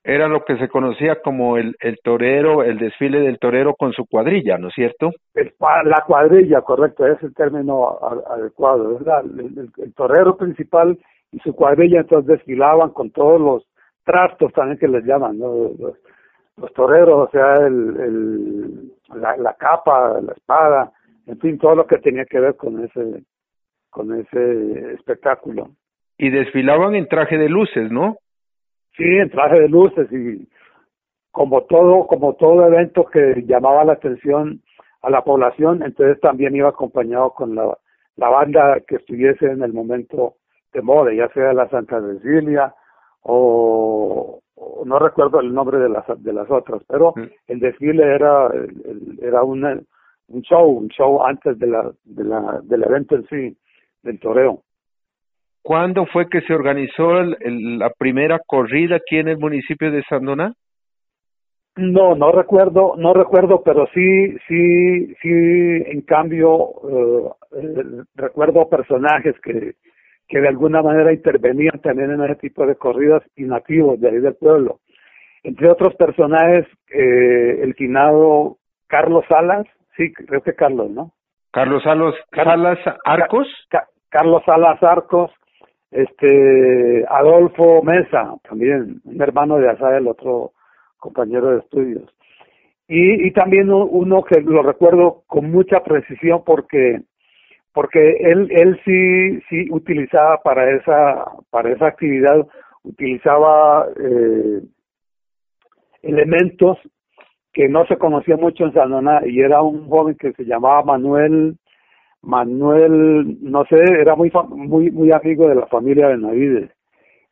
Era 0.03 0.29
lo 0.29 0.45
que 0.45 0.57
se 0.57 0.69
conocía 0.69 1.21
como 1.21 1.57
el, 1.57 1.75
el 1.81 1.97
torero, 2.01 2.63
el 2.63 2.77
desfile 2.77 3.19
del 3.19 3.39
torero 3.39 3.75
con 3.75 3.91
su 3.91 4.05
cuadrilla, 4.05 4.57
¿no 4.57 4.69
es 4.69 4.73
cierto? 4.73 5.11
la 5.33 6.03
cuadrilla, 6.05 6.61
correcto, 6.61 7.05
es 7.05 7.21
el 7.23 7.33
término 7.33 7.97
adecuado. 8.29 8.99
El, 8.99 9.69
el, 9.77 9.93
torero 9.93 10.37
principal 10.37 10.97
y 11.31 11.39
su 11.39 11.53
cuadrilla 11.53 12.01
entonces 12.01 12.37
desfilaban 12.37 12.91
con 12.91 13.11
todos 13.11 13.41
los 13.41 13.67
trastos 14.05 14.53
también 14.53 14.79
que 14.79 14.87
les 14.87 15.03
llaman, 15.03 15.37
¿no? 15.37 15.71
los, 15.77 15.97
toreros, 16.73 17.27
o 17.27 17.31
sea, 17.31 17.55
el, 17.65 17.99
el, 17.99 19.19
la, 19.19 19.37
la 19.37 19.53
capa, 19.53 20.19
la 20.21 20.33
espada, 20.33 20.91
en 21.25 21.39
fin, 21.39 21.57
todo 21.57 21.75
lo 21.75 21.87
que 21.87 21.97
tenía 21.97 22.25
que 22.25 22.39
ver 22.39 22.55
con 22.55 22.83
ese 22.83 23.23
con 23.89 24.13
ese 24.13 24.93
espectáculo. 24.93 25.69
Y 26.17 26.29
desfilaban 26.29 26.95
en 26.95 27.07
traje 27.07 27.37
de 27.37 27.49
luces, 27.49 27.91
¿no? 27.91 28.17
Sí, 28.95 29.03
en 29.03 29.29
traje 29.29 29.61
de 29.61 29.69
luces 29.69 30.11
y 30.11 30.47
como 31.31 31.63
todo, 31.63 32.07
como 32.07 32.33
todo 32.33 32.65
evento 32.65 33.05
que 33.05 33.43
llamaba 33.45 33.85
la 33.85 33.93
atención 33.93 34.61
a 35.01 35.09
la 35.09 35.23
población, 35.23 35.83
entonces 35.83 36.19
también 36.19 36.55
iba 36.55 36.69
acompañado 36.69 37.31
con 37.31 37.55
la, 37.55 37.77
la 38.15 38.29
banda 38.29 38.79
que 38.87 38.95
estuviese 38.95 39.45
en 39.45 39.61
el 39.61 39.73
momento 39.73 40.35
de 40.73 40.81
moda, 40.81 41.13
ya 41.13 41.27
sea 41.29 41.53
la 41.53 41.69
Santa 41.69 42.01
Cecilia 42.01 42.73
o, 43.21 44.41
no 44.87 44.99
recuerdo 44.99 45.39
el 45.41 45.53
nombre 45.53 45.77
de 45.77 45.89
las 45.89 46.05
de 46.23 46.33
las 46.33 46.49
otras, 46.49 46.81
pero 46.87 47.13
mm. 47.15 47.23
el 47.47 47.59
desfile 47.59 48.03
era 48.03 48.49
era 49.21 49.43
una, 49.43 49.79
un 50.29 50.41
show, 50.41 50.69
un 50.69 50.87
show 50.89 51.23
antes 51.23 51.59
de 51.59 51.67
la, 51.67 51.91
de 52.05 52.23
la 52.23 52.61
del 52.63 52.83
evento 52.83 53.15
en 53.15 53.27
sí 53.27 53.57
del 54.03 54.19
toreo. 54.19 54.63
¿Cuándo 55.61 56.05
fue 56.05 56.29
que 56.29 56.41
se 56.41 56.53
organizó 56.53 57.21
la 57.21 57.89
primera 57.97 58.39
corrida 58.45 58.95
aquí 58.95 59.17
en 59.17 59.27
el 59.27 59.37
municipio 59.37 59.91
de 59.91 60.01
Sandoná? 60.03 60.53
No, 61.75 62.15
no 62.15 62.31
recuerdo, 62.31 62.95
no 62.97 63.13
recuerdo, 63.13 63.61
pero 63.63 63.85
sí, 63.93 64.31
sí, 64.47 65.13
sí, 65.21 65.29
en 65.29 66.01
cambio, 66.01 66.69
eh, 66.89 67.29
eh, 67.57 67.83
recuerdo 68.15 68.67
personajes 68.67 69.35
que, 69.41 69.75
que 70.27 70.39
de 70.41 70.47
alguna 70.47 70.81
manera 70.81 71.13
intervenían 71.13 71.79
también 71.81 72.11
en 72.11 72.23
ese 72.23 72.35
tipo 72.35 72.65
de 72.65 72.75
corridas 72.75 73.23
y 73.35 73.43
nativos 73.43 73.99
de 73.99 74.09
ahí 74.09 74.19
del 74.19 74.35
pueblo. 74.35 74.79
Entre 75.43 75.69
otros 75.69 75.95
personajes, 75.95 76.65
eh, 76.91 77.59
el 77.61 77.75
quinado 77.75 78.57
Carlos 78.87 79.23
Salas, 79.29 79.65
sí, 79.95 80.11
creo 80.11 80.41
que 80.41 80.53
Carlos, 80.53 80.89
¿no? 80.91 81.11
Carlos 81.51 81.83
Salas, 81.83 82.15
Salas 82.33 82.79
Arcos. 83.05 83.47
Carlos 84.09 84.41
Salas 84.45 84.81
Arcos, 84.83 85.31
este 85.91 87.05
Adolfo 87.09 87.81
Mesa, 87.83 88.35
también 88.47 89.01
un 89.03 89.21
hermano 89.21 89.57
de 89.57 89.69
Asa, 89.69 89.97
el 89.97 90.07
otro 90.07 90.51
compañero 90.97 91.51
de 91.51 91.59
estudios. 91.59 92.03
Y, 92.87 93.27
y 93.27 93.31
también 93.31 93.69
uno 93.71 94.23
que 94.23 94.39
lo 94.41 94.63
recuerdo 94.63 95.23
con 95.27 95.51
mucha 95.51 95.83
precisión 95.83 96.43
porque 96.45 97.01
porque 97.77 98.17
él 98.21 98.47
él 98.49 98.81
sí 98.83 99.39
sí 99.49 99.67
utilizaba 99.69 100.41
para 100.41 100.67
esa 100.71 101.25
para 101.51 101.71
esa 101.71 101.85
actividad 101.85 102.47
utilizaba 102.81 103.85
eh, 104.03 104.61
elementos 106.01 106.79
que 107.53 107.69
no 107.69 107.85
se 107.85 107.97
conocía 107.97 108.35
mucho 108.35 108.63
en 108.63 108.73
Sanona 108.73 109.21
y 109.27 109.41
era 109.41 109.61
un 109.61 109.87
joven 109.87 110.15
que 110.15 110.33
se 110.33 110.45
llamaba 110.45 110.81
Manuel 110.81 111.57
Manuel, 112.23 113.37
no 113.43 113.63
sé, 113.65 113.77
era 113.77 114.15
muy 114.15 114.31
muy 114.47 114.89
muy 114.89 115.11
amigo 115.11 115.47
de 115.47 115.53
la 115.53 115.67
familia 115.67 116.07
Benavides, 116.07 116.71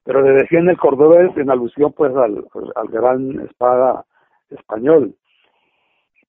pero 0.03 0.21
le 0.21 0.33
decían 0.33 0.69
el 0.69 0.77
cordobés 0.77 1.35
en 1.37 1.49
alusión 1.49 1.91
pues 1.97 2.15
al, 2.15 2.45
al 2.75 2.87
gran 2.89 3.39
espada 3.39 4.05
español. 4.51 5.15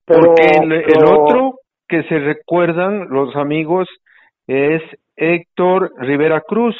Pero, 0.07 0.35
el, 0.39 1.05
otro 1.05 1.59
que 1.88 2.02
se 2.05 2.19
recuerdan 2.19 3.09
los 3.09 3.35
amigos 3.37 3.88
es 4.47 4.83
Héctor 5.16 5.93
Rivera 5.99 6.40
Cruz, 6.43 6.76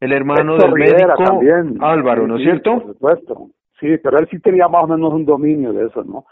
el 0.00 0.12
hermano 0.12 0.56
del 0.56 0.72
médico 0.72 1.40
Álvaro, 1.80 2.26
¿no 2.26 2.36
es 2.36 2.42
cierto? 2.42 2.80
Por 2.80 2.92
supuesto, 2.94 3.46
sí, 3.78 3.98
pero 4.02 4.18
él 4.18 4.28
sí 4.30 4.38
tenía 4.40 4.68
más 4.68 4.84
o 4.84 4.88
menos 4.88 5.12
un 5.12 5.24
dominio 5.24 5.72
de 5.72 5.86
eso, 5.86 6.02
¿no? 6.04 6.24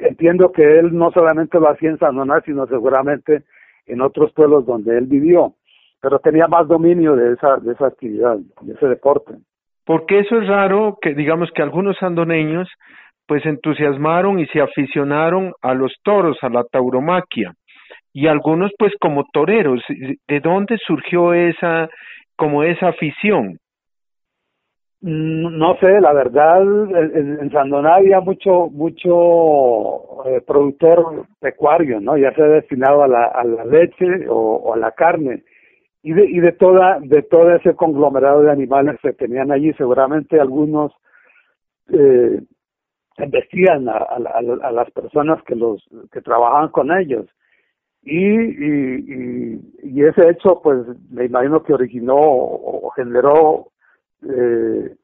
Entiendo 0.00 0.52
que 0.52 0.78
él 0.78 0.96
no 0.96 1.10
solamente 1.12 1.58
lo 1.58 1.70
hacía 1.70 1.90
en 1.90 1.98
San 1.98 2.14
sino 2.44 2.66
seguramente 2.66 3.42
en 3.86 4.00
otros 4.02 4.32
pueblos 4.32 4.66
donde 4.66 4.96
él 4.96 5.06
vivió, 5.06 5.54
pero 6.00 6.18
tenía 6.18 6.46
más 6.46 6.68
dominio 6.68 7.16
de 7.16 7.32
esa, 7.32 7.56
de 7.56 7.72
esa 7.72 7.86
actividad, 7.86 8.38
de 8.60 8.72
ese 8.72 8.86
deporte. 8.86 9.34
Porque 9.84 10.20
eso 10.20 10.36
es 10.40 10.46
raro 10.46 10.98
que 11.00 11.14
digamos 11.14 11.50
que 11.52 11.62
algunos 11.62 11.96
sandoneños 11.98 12.68
pues 13.30 13.46
entusiasmaron 13.46 14.40
y 14.40 14.46
se 14.46 14.60
aficionaron 14.60 15.52
a 15.62 15.72
los 15.72 15.94
toros, 16.02 16.36
a 16.42 16.48
la 16.48 16.64
tauromaquia, 16.64 17.52
y 18.12 18.26
algunos 18.26 18.72
pues 18.76 18.92
como 19.00 19.22
toreros. 19.32 19.80
¿De 20.26 20.40
dónde 20.40 20.76
surgió 20.84 21.32
esa, 21.32 21.88
como 22.34 22.64
esa 22.64 22.88
afición? 22.88 23.58
No 25.00 25.76
sé, 25.76 26.00
la 26.00 26.12
verdad, 26.12 26.60
en, 26.60 27.38
en 27.40 27.52
Sandoná 27.52 27.94
había 27.94 28.18
mucho, 28.18 28.66
mucho 28.68 30.24
eh, 30.26 30.40
productor 30.44 31.26
pecuario, 31.38 32.00
¿no? 32.00 32.18
Ya 32.18 32.34
sea 32.34 32.46
destinado 32.46 33.04
a 33.04 33.06
la, 33.06 33.26
a 33.26 33.44
la 33.44 33.64
leche 33.64 34.26
o, 34.28 34.74
a 34.74 34.76
la 34.76 34.90
carne. 34.90 35.44
Y 36.02 36.14
de, 36.14 36.28
y 36.28 36.40
de 36.40 36.50
toda, 36.50 36.98
de 36.98 37.22
todo 37.22 37.54
ese 37.54 37.76
conglomerado 37.76 38.42
de 38.42 38.50
animales 38.50 38.96
que 39.00 39.12
tenían 39.12 39.52
allí, 39.52 39.72
seguramente 39.74 40.40
algunos 40.40 40.90
eh, 41.92 42.40
vestían 43.28 43.88
a, 43.88 43.96
a, 43.96 44.72
las 44.72 44.90
personas 44.92 45.42
que 45.44 45.54
los, 45.54 45.82
que 46.12 46.20
trabajaban 46.20 46.68
con 46.70 46.90
ellos. 46.92 47.26
Y, 48.02 48.16
y, 49.82 50.02
ese 50.02 50.30
hecho, 50.30 50.60
pues, 50.62 50.86
me 51.10 51.26
imagino 51.26 51.62
que 51.62 51.74
originó 51.74 52.16
o 52.16 52.90
generó 52.96 53.68
eh, 54.22 54.94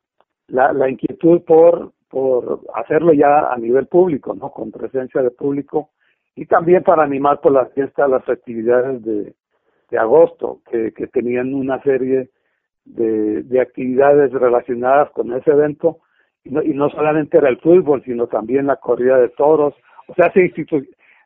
la, 0.49 0.73
la 0.73 0.89
inquietud 0.89 1.43
por, 1.43 1.93
por 2.09 2.61
hacerlo 2.75 3.13
ya 3.13 3.53
a 3.53 3.57
nivel 3.59 3.87
público, 3.87 4.35
¿no? 4.35 4.51
Con 4.51 4.71
presencia 4.71 5.23
de 5.23 5.31
público 5.31 5.91
y 6.35 6.47
también 6.47 6.83
para 6.83 7.03
animar 7.03 7.41
por 7.41 7.53
la 7.53 7.67
fiesta 7.67 8.07
las 8.07 8.29
actividades 8.29 9.03
de, 9.03 9.35
de 9.91 9.99
agosto, 9.99 10.61
que, 10.71 10.93
que 10.93 11.07
tenían 11.07 11.55
una 11.55 11.83
serie 11.83 12.31
de, 12.85 13.43
de 13.43 13.61
actividades 13.61 14.33
relacionadas 14.33 15.11
con 15.13 15.33
ese 15.33 15.51
evento 15.51 15.99
y 16.47 16.75
no 16.75 16.88
solamente 16.91 17.38
era 17.38 17.49
el 17.49 17.59
fútbol, 17.59 18.03
sino 18.05 18.26
también 18.26 18.67
la 18.67 18.76
corrida 18.76 19.19
de 19.19 19.29
toros. 19.31 19.75
O 20.07 20.15
sea, 20.15 20.31
se 20.33 20.43
institu 20.43 20.83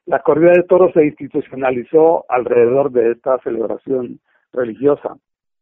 la 0.07 0.21
corrida 0.21 0.53
de 0.53 0.65
toros 0.65 0.93
se 0.93 1.05
institucionalizó 1.05 2.25
alrededor 2.29 2.91
de 2.91 3.13
esta 3.13 3.39
celebración 3.45 4.19
religiosa. 4.53 5.15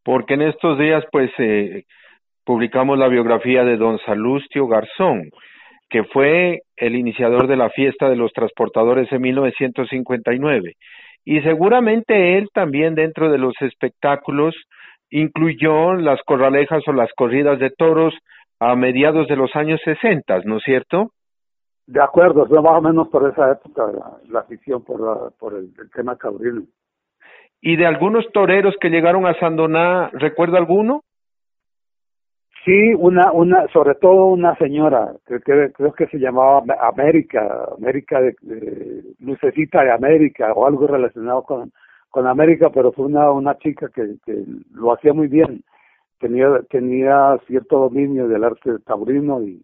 Porque 0.03 0.35
en 0.35 0.43
estos 0.43 0.79
días, 0.79 1.05
pues, 1.13 1.31
eh, 1.39 1.85
publicamos 2.45 2.99
la 2.99 3.09
biografía 3.09 3.63
de 3.65 3.77
don 3.77 3.99
Salustio 4.07 4.67
Garzón, 4.67 5.31
que 5.91 6.05
fue 6.05 6.63
el 6.77 6.97
iniciador 6.97 7.47
de 7.47 7.57
la 7.57 7.69
fiesta 7.71 8.09
de 8.09 8.17
los 8.17 8.33
transportadores 8.33 9.13
en 9.13 9.21
1959. 9.21 10.77
Y 11.27 11.41
seguramente 11.43 12.39
él 12.39 12.49
también 12.55 12.95
dentro 12.95 13.31
de 13.31 13.37
los 13.37 13.55
espectáculos 13.61 14.55
incluyó 15.11 15.95
las 15.95 16.23
corralejas 16.23 16.87
o 16.87 16.93
las 16.93 17.11
corridas 17.17 17.59
de 17.59 17.71
toros 17.71 18.15
a 18.61 18.75
mediados 18.75 19.29
de 19.29 19.37
los 19.37 19.55
años 19.55 19.81
60, 19.85 20.41
¿no 20.45 20.59
es 20.59 20.65
cierto? 20.65 21.13
De 21.87 22.03
acuerdo, 22.03 22.47
fue 22.47 22.61
más 22.61 22.77
o 22.77 22.83
menos 22.83 23.09
por 23.09 23.29
esa 23.31 23.53
época 23.53 23.87
la, 24.29 24.41
afición 24.41 24.85
por, 24.85 25.33
por 25.39 25.55
el, 25.55 25.73
tema 25.95 26.17
cabril. 26.17 26.69
¿Y 27.61 27.77
de 27.77 27.87
algunos 27.87 28.31
toreros 28.33 28.75
que 28.81 28.91
llegaron 28.91 29.27
a 29.27 29.35
Sandoná, 29.39 30.11
recuerda 30.13 30.59
alguno? 30.59 31.03
Sí, 32.65 32.93
una, 32.99 33.33
una, 33.33 33.67
sobre 33.69 33.95
todo 33.95 34.27
una 34.27 34.55
señora, 34.57 35.13
que, 35.27 35.41
creo 35.41 35.93
que 35.93 36.07
se 36.09 36.19
llamaba 36.19 36.63
América, 36.81 37.69
América 37.79 38.21
de, 38.21 38.35
Lucecita 39.21 39.83
de 39.83 39.93
América 39.93 40.53
o 40.53 40.67
algo 40.67 40.87
relacionado 40.87 41.43
con, 41.45 41.73
con 42.11 42.27
América, 42.27 42.69
pero 42.69 42.93
fue 42.93 43.07
una, 43.07 43.31
una 43.31 43.57
chica 43.57 43.89
que, 43.95 44.17
que 44.27 44.45
lo 44.75 44.93
hacía 44.93 45.15
muy 45.15 45.29
bien, 45.29 45.63
tenía, 46.19 46.49
tenía 46.71 47.39
cierto 47.47 47.79
dominio 47.79 48.29
del 48.29 48.45
arte 48.45 48.79
taurino 48.85 49.43
y, 49.43 49.63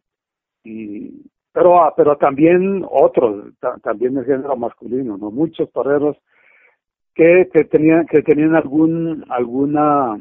y 0.64 1.22
pero, 1.52 1.92
pero 1.96 2.16
también 2.16 2.84
otros, 2.90 3.52
también 3.82 4.16
el 4.16 4.24
género 4.24 4.56
masculino, 4.56 5.16
no 5.16 5.30
muchos 5.30 5.70
toreros 5.72 6.16
que, 7.14 7.48
que 7.52 7.64
tenían, 7.64 8.06
que 8.06 8.22
tenían 8.22 8.56
algún, 8.56 9.24
alguna 9.28 10.16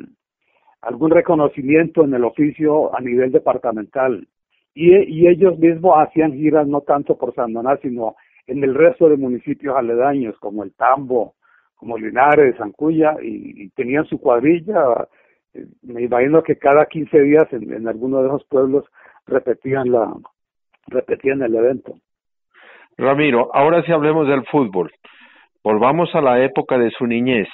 algún 0.81 1.11
reconocimiento 1.11 2.03
en 2.03 2.13
el 2.13 2.25
oficio 2.25 2.95
a 2.95 3.01
nivel 3.01 3.31
departamental. 3.31 4.27
y, 4.75 4.95
y 4.95 5.27
ellos 5.27 5.57
mismos 5.57 5.95
hacían 5.97 6.33
giras 6.33 6.67
no 6.67 6.81
tanto 6.81 7.17
por 7.17 7.33
Sandoná, 7.33 7.77
sino 7.81 8.15
en 8.47 8.63
el 8.63 8.75
resto 8.75 9.09
de 9.09 9.17
municipios 9.17 9.75
aledaños, 9.75 10.37
como 10.39 10.63
el 10.63 10.73
Tambo, 10.73 11.35
como 11.75 11.97
Linares, 11.97 12.57
Zancuya, 12.57 13.15
y, 13.21 13.69
tenían 13.69 14.05
su 14.05 14.19
cuadrilla. 14.19 15.07
Me 15.81 16.03
imagino 16.03 16.41
que 16.43 16.57
cada 16.57 16.85
15 16.85 17.21
días 17.21 17.51
en, 17.51 17.71
en 17.73 17.87
alguno 17.87 18.21
de 18.21 18.27
esos 18.27 18.43
pueblos 18.45 18.85
repetían 19.25 19.91
la 19.91 20.13
repetían 20.87 21.41
el 21.41 21.55
evento. 21.55 21.95
Ramiro, 22.97 23.49
ahora 23.53 23.83
sí 23.83 23.91
hablemos 23.91 24.27
del 24.27 24.45
fútbol. 24.45 24.91
Volvamos 25.63 26.13
a 26.13 26.21
la 26.21 26.43
época 26.43 26.77
de 26.77 26.91
su 26.91 27.07
niñez. 27.07 27.47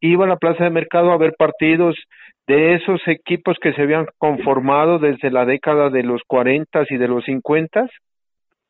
Iba 0.00 0.24
a 0.24 0.28
la 0.28 0.36
plaza 0.36 0.64
de 0.64 0.70
mercado 0.70 1.12
a 1.12 1.16
ver 1.16 1.34
partidos 1.38 1.96
de 2.46 2.74
esos 2.74 3.00
equipos 3.06 3.56
que 3.60 3.72
se 3.72 3.82
habían 3.82 4.06
conformado 4.18 4.98
desde 4.98 5.30
la 5.30 5.44
década 5.44 5.90
de 5.90 6.02
los 6.02 6.22
40 6.26 6.84
y 6.90 6.96
de 6.96 7.08
los 7.08 7.24
50? 7.24 7.88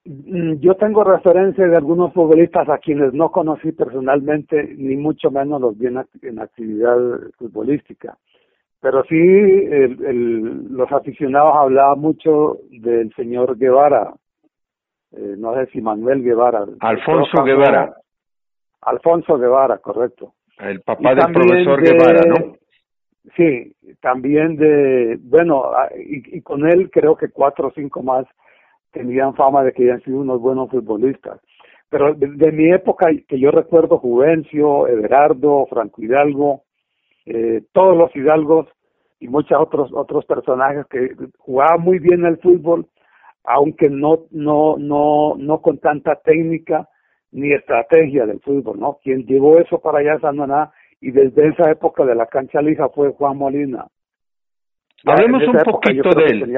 Mm, 0.05 0.55
yo 0.61 0.75
tengo 0.75 1.05
referencia 1.05 1.67
de 1.67 1.77
algunos 1.77 2.13
futbolistas 2.13 2.69
a 2.69 2.79
quienes 2.79 3.15
no 3.15 3.31
conocí 3.31 3.73
personalmente, 3.73 4.75
ni 4.77 4.97
mucho 4.97 5.31
menos 5.31 5.61
los 5.61 5.79
vi 5.79 5.87
en, 5.87 6.39
actividad 6.39 6.97
futbolística. 7.39 8.17
Pero 8.83 9.05
sí, 9.05 9.17
el, 9.17 10.75
los 10.75 10.91
aficionados 10.91 11.55
hablaban 11.55 12.01
mucho 12.01 12.59
del 12.69 13.15
señor 13.15 13.57
Guevara, 13.57 14.13
eh, 15.13 15.37
no 15.39 15.55
sé 15.55 15.67
si 15.67 15.81
Manuel 15.81 16.23
Guevara. 16.23 16.65
Alfonso 16.81 17.45
Guevara. 17.45 17.95
Alfonso 18.81 19.39
Guevara, 19.39 19.79
correcto. 19.79 20.35
El 20.59 20.81
papá 20.81 21.15
del 21.15 21.33
profesor 21.33 21.81
Guevara, 21.81 22.23
¿no? 22.27 22.57
Sí, 23.37 23.73
también 24.01 24.57
de, 24.57 25.17
bueno, 25.23 25.67
ah, 25.67 25.89
y, 25.97 26.39
y, 26.39 26.41
con 26.43 26.69
él 26.69 26.91
creo 26.91 27.17
que 27.17 27.29
cuatro 27.29 27.69
o 27.69 27.73
cinco 27.73 28.03
más 28.03 28.27
tenían 28.91 29.35
fama 29.35 29.63
de 29.63 29.73
que 29.73 29.83
habían 29.83 30.03
sido 30.03 30.19
unos 30.19 30.41
buenos 30.41 30.69
futbolistas. 30.71 31.41
Pero 31.89 32.15
de, 32.15 32.53
mi 32.53 32.73
época, 32.73 33.09
que 33.29 33.39
yo 33.39 33.51
recuerdo 33.51 33.99
Juvencio, 33.99 34.89
Everardo, 34.89 35.67
Franco 35.67 36.03
Hidalgo, 36.03 36.63
eh, 37.27 37.63
todos 37.73 37.97
los 37.97 38.15
Hidalgos 38.15 38.69
y 39.21 39.29
muchos 39.29 39.59
otros 39.61 39.91
otros 39.93 40.25
personajes 40.25 40.87
que 40.87 41.15
jugaban 41.39 41.81
muy 41.81 41.99
bien 41.99 42.25
el 42.25 42.39
fútbol, 42.39 42.87
aunque 43.45 43.89
no 43.89 44.25
no 44.31 44.77
no 44.79 45.35
no 45.37 45.63
con 45.63 45.79
tanta 45.79 46.17
técnica 46.17 46.89
ni 47.31 47.53
estrategia 47.53 48.27
del 48.27 48.41
fútbol, 48.41 48.79
¿no? 48.79 48.99
Quien 49.03 49.25
llevó 49.25 49.59
eso 49.59 49.81
para 49.81 50.01
allá 50.01 50.33
nada 50.33 50.73
y 51.01 51.11
desde 51.11 51.49
esa 51.49 51.71
época 51.71 52.05
de 52.05 52.15
la 52.15 52.27
cancha 52.27 52.61
lija 52.61 52.89
fue 52.91 53.13
Juan 53.13 53.39
Molina. 53.39 53.87
Hablemos 55.05 55.43
un 55.49 55.59
poquito 55.65 56.11
de 56.11 56.25
él. 56.27 56.57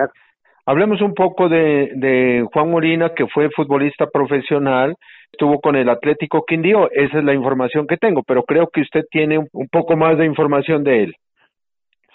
Hablemos 0.67 1.01
un 1.03 1.15
poco 1.15 1.49
de, 1.49 1.93
de 1.95 2.47
Juan 2.53 2.71
Molina, 2.71 3.15
que 3.15 3.27
fue 3.27 3.51
futbolista 3.51 4.07
profesional, 4.07 4.97
estuvo 5.31 5.61
con 5.61 5.77
el 5.77 5.89
Atlético 5.89 6.45
Quindío, 6.47 6.91
esa 6.91 7.19
es 7.19 7.25
la 7.25 7.35
información 7.35 7.87
que 7.87 7.99
tengo, 7.99 8.23
pero 8.23 8.45
creo 8.45 8.69
que 8.73 8.81
usted 8.81 9.03
tiene 9.11 9.39
un, 9.39 9.69
poco 9.69 9.97
más 9.97 10.17
de 10.17 10.25
información 10.25 10.83
de 10.83 11.05
él. 11.05 11.15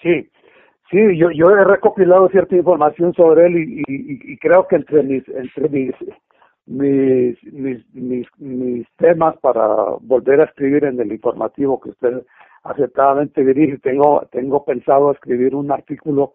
Sí, 0.02 0.30
sí, 0.90 1.18
yo, 1.18 1.30
yo 1.32 1.50
he 1.52 1.64
recopilado 1.64 2.28
cierta 2.30 2.56
información 2.56 3.14
sobre 3.14 3.48
él 3.48 3.58
y, 3.58 3.84
y, 3.88 4.34
y 4.34 4.38
creo 4.38 4.68
que 4.68 4.78
entre 4.78 5.04
mis, 5.04 5.28
entre 5.30 5.70
mis 5.70 5.94
mis, 6.70 7.36
mis, 7.52 7.84
mis, 7.96 8.28
mis 8.38 8.88
temas 8.98 9.36
para 9.38 9.66
volver 10.02 10.42
a 10.42 10.46
escribir 10.46 10.86
en 10.86 11.00
el 11.00 11.12
informativo 11.12 11.80
que 11.80 11.90
usted 11.90 12.24
aceptadamente 12.64 13.44
dirige. 13.44 13.80
Tengo, 13.80 14.28
tengo 14.32 14.64
pensado 14.64 15.12
escribir 15.12 15.56
un 15.56 15.72
artículo 15.72 16.34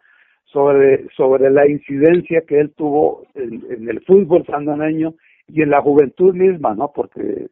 sobre, 0.54 1.08
sobre 1.16 1.50
la 1.50 1.68
incidencia 1.68 2.42
que 2.42 2.60
él 2.60 2.72
tuvo 2.76 3.24
en, 3.34 3.88
el 3.88 4.00
fútbol 4.02 4.46
sandoneño 4.46 5.14
y 5.48 5.62
en 5.62 5.70
la 5.70 5.82
juventud 5.82 6.32
misma, 6.32 6.74
¿no? 6.74 6.92
Porque, 6.94 7.48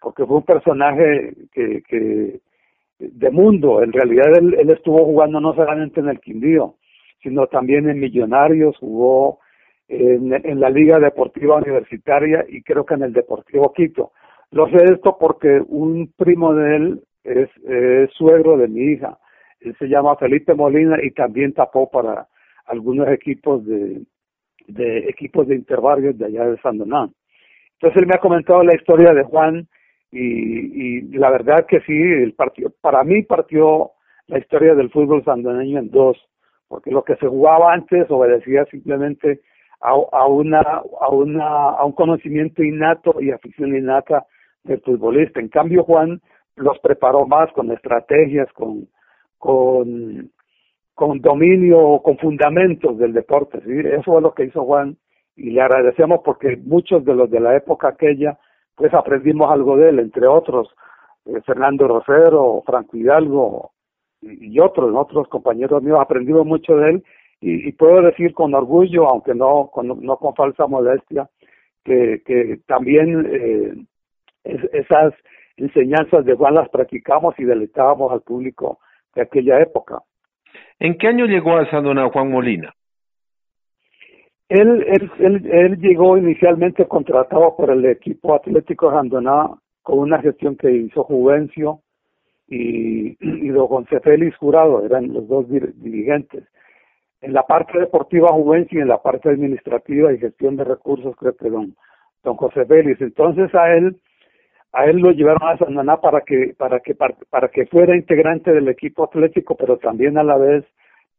porque 0.00 0.24
fue 0.24 0.36
un 0.36 0.44
personaje 0.44 1.34
que, 1.52 1.82
que 1.82 2.40
de 2.98 3.30
mundo. 3.30 3.82
En 3.82 3.92
realidad 3.92 4.38
él, 4.38 4.54
él 4.56 4.70
estuvo 4.70 5.04
jugando 5.04 5.40
no 5.40 5.52
solamente 5.54 5.98
en 5.98 6.08
el 6.08 6.20
Quindío, 6.20 6.76
sino 7.22 7.48
también 7.48 7.90
en 7.90 7.98
Millonarios, 7.98 8.78
jugó 8.78 9.40
en, 9.88 10.32
en, 10.32 10.60
la 10.60 10.70
Liga 10.70 11.00
Deportiva 11.00 11.56
Universitaria 11.56 12.44
y 12.48 12.62
creo 12.62 12.86
que 12.86 12.94
en 12.94 13.02
el 13.02 13.12
Deportivo 13.12 13.72
Quito. 13.72 14.12
Lo 14.52 14.68
sé 14.68 14.76
esto 14.92 15.16
porque 15.18 15.60
un 15.66 16.12
primo 16.16 16.54
de 16.54 16.76
él 16.76 17.00
es, 17.24 17.50
suegro 18.12 18.56
de 18.56 18.68
mi 18.68 18.92
hija. 18.92 19.18
Él 19.60 19.74
se 19.78 19.88
llama 19.88 20.16
Felipe 20.16 20.54
Molina 20.54 20.98
y 21.02 21.10
también 21.10 21.52
tapó 21.52 21.90
para 21.90 22.28
algunos 22.66 23.08
equipos 23.08 23.64
de, 23.66 24.02
de 24.66 24.98
equipos 25.08 25.46
de 25.46 25.56
interbarrios 25.56 26.16
de 26.18 26.26
allá 26.26 26.46
de 26.46 26.60
San 26.60 26.76
Entonces 26.76 27.12
él 27.80 28.06
me 28.06 28.14
ha 28.14 28.20
comentado 28.20 28.62
la 28.62 28.74
historia 28.74 29.12
de 29.12 29.22
Juan 29.22 29.68
y, 30.10 30.20
y 30.20 31.00
la 31.18 31.30
verdad 31.30 31.66
que 31.66 31.80
sí, 31.80 31.92
el 31.92 32.34
partido, 32.34 32.72
para 32.80 33.02
mí 33.04 33.22
partió 33.22 33.90
la 34.26 34.38
historia 34.38 34.74
del 34.74 34.90
fútbol 34.90 35.24
sandoneño 35.24 35.78
en 35.78 35.90
dos, 35.90 36.16
porque 36.68 36.90
lo 36.90 37.02
que 37.04 37.16
se 37.16 37.26
jugaba 37.26 37.72
antes 37.72 38.10
obedecía 38.10 38.64
simplemente 38.66 39.40
a, 39.80 40.26
una, 40.26 40.60
a, 40.60 41.08
una, 41.10 41.70
a 41.70 41.84
un 41.84 41.92
conocimiento 41.92 42.62
innato 42.62 43.20
y 43.20 43.30
afición 43.30 43.76
innata 43.76 44.24
del 44.62 44.80
futbolista. 44.80 45.40
En 45.40 45.48
cambio, 45.48 45.84
Juan 45.84 46.22
los 46.56 46.78
preparó 46.78 47.26
más 47.26 47.52
con 47.52 47.70
estrategias, 47.70 48.50
con, 48.54 48.88
con, 49.36 50.30
con 50.94 51.20
dominio, 51.20 52.00
con 52.02 52.18
fundamentos 52.18 52.96
del 52.98 53.12
deporte. 53.12 53.60
¿sí? 53.64 53.72
Eso 53.72 54.16
es 54.16 54.22
lo 54.22 54.34
que 54.34 54.44
hizo 54.44 54.64
Juan 54.64 54.96
y 55.36 55.50
le 55.50 55.62
agradecemos 55.62 56.20
porque 56.24 56.56
muchos 56.56 57.04
de 57.04 57.14
los 57.14 57.30
de 57.30 57.40
la 57.40 57.56
época 57.56 57.88
aquella, 57.88 58.38
pues 58.76 58.94
aprendimos 58.94 59.50
algo 59.50 59.76
de 59.76 59.90
él, 59.90 59.98
entre 59.98 60.26
otros, 60.26 60.68
eh, 61.26 61.40
Fernando 61.44 61.88
Rosero, 61.88 62.62
Franco 62.64 62.96
Hidalgo 62.96 63.72
y, 64.20 64.54
y 64.54 64.60
otros, 64.60 64.94
otros 64.94 65.28
compañeros 65.28 65.82
míos, 65.82 65.98
aprendimos 66.00 66.46
mucho 66.46 66.76
de 66.76 66.90
él 66.90 67.04
y, 67.46 67.72
puedo 67.72 68.00
decir 68.00 68.32
con 68.32 68.54
orgullo, 68.54 69.06
aunque 69.06 69.34
no 69.34 69.68
con, 69.70 69.88
no 69.88 70.16
con 70.16 70.34
falsa 70.34 70.66
modestia, 70.66 71.28
que, 71.84 72.22
que 72.24 72.60
también 72.66 73.26
eh, 73.30 73.74
esas 74.44 75.12
enseñanzas 75.58 76.24
de 76.24 76.34
Juan 76.34 76.54
las 76.54 76.70
practicamos 76.70 77.34
y 77.38 77.44
deleitábamos 77.44 78.12
al 78.12 78.22
público 78.22 78.78
de 79.14 79.22
aquella 79.22 79.60
época. 79.60 80.02
¿En 80.78 80.98
qué 80.98 81.08
año 81.08 81.26
llegó 81.26 81.56
a 81.56 81.70
San 81.70 81.84
Juan 81.84 82.30
Molina? 82.30 82.74
Él, 84.48 84.84
él, 84.86 85.10
él, 85.18 85.50
él, 85.50 85.78
llegó 85.78 86.18
inicialmente 86.18 86.86
contratado 86.86 87.56
por 87.56 87.70
el 87.70 87.84
equipo 87.86 88.34
Atlético 88.34 88.90
Sandoná 88.90 89.50
con 89.82 89.98
una 89.98 90.20
gestión 90.20 90.56
que 90.56 90.70
hizo 90.70 91.04
Juvencio 91.04 91.80
y, 92.46 93.16
y 93.20 93.48
don 93.48 93.66
José 93.66 94.00
Félix 94.00 94.36
Jurado, 94.36 94.84
eran 94.84 95.12
los 95.12 95.26
dos 95.26 95.46
dirigentes 95.48 96.44
en 97.24 97.32
la 97.32 97.42
parte 97.42 97.78
deportiva 97.78 98.28
Juvencio 98.28 98.78
y 98.78 98.82
en 98.82 98.88
la 98.88 99.02
parte 99.02 99.30
administrativa 99.30 100.12
y 100.12 100.18
gestión 100.18 100.56
de 100.56 100.64
recursos 100.64 101.16
creo 101.16 101.34
que 101.34 101.48
don, 101.48 101.74
don 102.22 102.36
José 102.36 102.64
Vélez. 102.64 103.00
Entonces 103.00 103.54
a 103.54 103.74
él 103.74 103.96
a 104.74 104.86
él 104.86 104.98
lo 104.98 105.12
llevaron 105.12 105.48
a 105.48 105.56
Sananá 105.56 106.00
para 106.00 106.22
que 106.22 106.54
para 106.58 106.80
que 106.80 106.94
para, 106.94 107.48
que 107.48 107.66
fuera 107.66 107.96
integrante 107.96 108.52
del 108.52 108.68
equipo 108.68 109.04
atlético, 109.04 109.56
pero 109.56 109.78
también 109.78 110.18
a 110.18 110.24
la 110.24 110.36
vez 110.36 110.64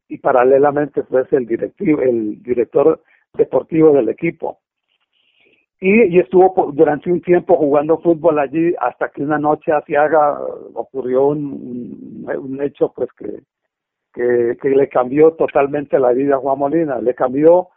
y 0.08 0.18
paralelamente 0.18 1.04
fuese 1.04 1.38
el 1.38 1.46
directivo 1.46 2.02
el 2.02 2.44
director 2.44 3.02
deportivo 3.34 3.94
del 3.94 4.10
equipo. 4.10 4.60
Y, 5.80 6.16
y 6.16 6.20
estuvo 6.20 6.72
durante 6.72 7.12
un 7.12 7.22
tiempo 7.22 7.58
jugando 7.58 8.00
fútbol 8.00 8.40
allí 8.40 8.74
hasta 8.80 9.10
que 9.10 9.22
una 9.24 9.38
noche 9.38 9.72
haga 9.72 10.40
ocurrió 10.74 11.28
un, 11.28 12.26
un 12.26 12.62
hecho 12.62 12.92
pues 12.96 13.10
que 13.14 13.42
que, 14.16 14.58
que 14.62 14.70
le 14.70 14.88
cambió 14.88 15.34
totalmente 15.34 16.00
la 16.00 16.14
vida 16.14 16.36
a 16.36 16.40
Juan 16.40 16.58
Molina, 16.58 17.00
le 17.02 17.14
cambió 17.14 17.68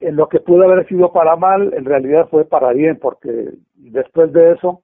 en 0.00 0.16
lo 0.16 0.28
que 0.28 0.40
pudo 0.40 0.64
haber 0.64 0.86
sido 0.88 1.12
para 1.12 1.36
mal, 1.36 1.72
en 1.74 1.84
realidad 1.84 2.28
fue 2.28 2.44
para 2.44 2.72
bien, 2.72 2.98
porque 3.00 3.50
después 3.76 4.32
de 4.32 4.52
eso, 4.52 4.82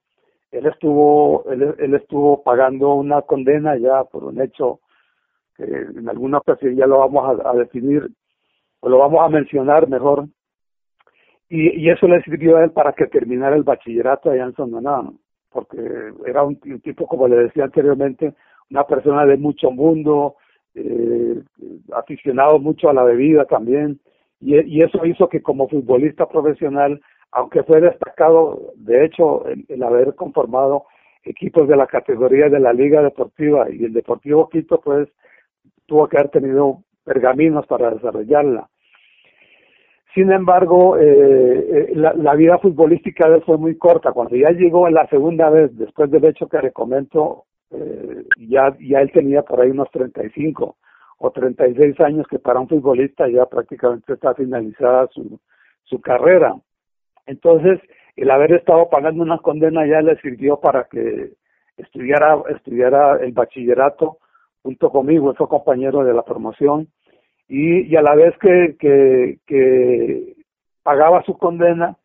él 0.51 0.67
estuvo, 0.67 1.45
él, 1.51 1.75
él 1.79 1.95
estuvo 1.95 2.43
pagando 2.43 2.95
una 2.95 3.23
condena 3.23 3.77
ya 3.77 4.05
por 4.05 4.25
un 4.25 4.41
hecho 4.41 4.81
que 5.59 5.65
en 5.65 6.09
alguna 6.09 6.39
ocasión 6.39 6.77
ya 6.77 6.87
lo 6.87 6.99
vamos 6.99 7.41
a, 7.45 7.53
definir, 7.55 8.09
o 8.81 8.89
lo 8.89 8.99
vamos 8.99 9.21
a 9.23 9.29
mencionar 9.29 9.89
mejor, 9.89 10.27
y, 11.51 11.91
eso 11.91 12.07
le 12.07 12.23
sirvió 12.23 12.57
a 12.57 12.65
él 12.65 12.71
para 12.71 12.93
que 12.93 13.07
terminara 13.07 13.57
el 13.57 13.65
bachillerato 13.65 14.31
allá 14.31 14.45
en 14.45 14.55
Sondaná, 14.55 15.11
porque 15.51 15.79
era 16.27 16.45
un 16.45 16.57
tipo, 16.81 17.07
como 17.07 17.27
le 17.27 17.37
decía 17.37 17.65
anteriormente, 17.65 18.35
una 18.71 18.85
persona 18.85 19.27
de 19.27 19.37
mucho 19.37 19.71
mundo, 19.71 20.37
eh, 20.75 21.43
aficionado 21.93 22.59
mucho 22.61 22.89
a 22.89 22.93
la 22.93 23.03
bebida 23.03 23.45
también, 23.47 23.99
y, 24.41 24.83
eso 24.83 25.05
hizo 25.05 25.29
que 25.29 25.43
como 25.43 25.69
futbolista 25.69 26.29
profesional, 26.29 27.01
aunque 27.33 27.63
fue 27.63 27.81
destacado, 27.81 28.73
de 28.77 29.05
hecho, 29.05 29.45
el, 29.47 29.83
haber 29.83 30.15
conformado 30.15 30.85
equipos 31.25 31.69
de 31.69 31.77
la 31.77 31.87
categoría 31.87 32.49
de 32.49 32.61
la 32.61 32.73
Liga 32.73 33.03
Deportiva 33.03 33.67
y 33.71 33.85
el 33.85 33.93
Deportivo 33.93 34.49
Quito, 34.49 34.81
pues 34.81 35.09
tuvo 35.87 36.09
que 36.09 36.19
haber 36.19 36.31
tenido 36.31 36.79
pergaminos 37.05 37.67
para 37.67 37.91
desarrollarla. 37.91 38.69
Sin 40.15 40.33
embargo, 40.33 40.97
eh, 40.97 41.91
eh, 41.91 41.93
la, 41.95 42.35
vida 42.35 42.59
futbolística 42.59 43.29
de 43.29 43.37
él 43.37 43.43
fue 43.45 43.59
muy 43.59 43.77
corta. 43.77 44.13
Cuando 44.13 44.37
ya 44.37 44.51
llegó 44.51 44.89
la 44.89 45.07
segunda 45.09 45.51
vez, 45.51 45.77
después 45.77 46.11
del 46.11 46.25
hecho 46.25 46.49
que 46.49 46.59
le 46.59 46.73
comento, 46.73 47.45
eh, 47.71 48.25
ya, 48.39 48.75
ya 48.81 49.01
él 49.01 49.13
tenía 49.13 49.43
por 49.43 49.61
ahí 49.61 49.71
unos 49.71 49.91
35 49.91 50.77
o 51.19 51.31
36 51.31 52.01
años, 52.01 52.27
que 52.27 52.39
para 52.39 52.59
un 52.59 52.69
futbolista 52.69 53.29
ya 53.29 53.45
prácticamente 53.47 54.15
está 54.15 54.35
finalizada 54.35 55.09
su, 55.13 55.39
su 55.85 56.01
carrera. 56.01 56.57
Entonces, 57.29 57.79
el 58.17 58.31
haber 58.31 58.53
estado 58.53 58.89
pagando 58.89 59.23
una 59.23 59.39
condena 59.39 59.87
ya 59.87 60.01
le 60.01 60.17
sirvió 60.21 60.59
para 60.59 60.85
que 60.91 61.31
estudiara, 61.77 62.39
estudiara 62.49 63.19
el 63.23 63.33
bachillerato 63.33 64.19
junto 64.63 64.91
conmigo, 64.91 65.35
fue 65.35 65.47
compañero 65.47 66.05
de 66.05 66.15
la 66.15 66.23
promoción, 66.23 66.89
y, 67.49 67.83
y 67.83 67.97
a 67.97 68.03
la 68.03 68.15
vez 68.15 68.35
que, 68.39 68.77
que, 69.47 70.35
pagaba 70.83 71.23
su 71.25 71.37
condena, 71.37 71.97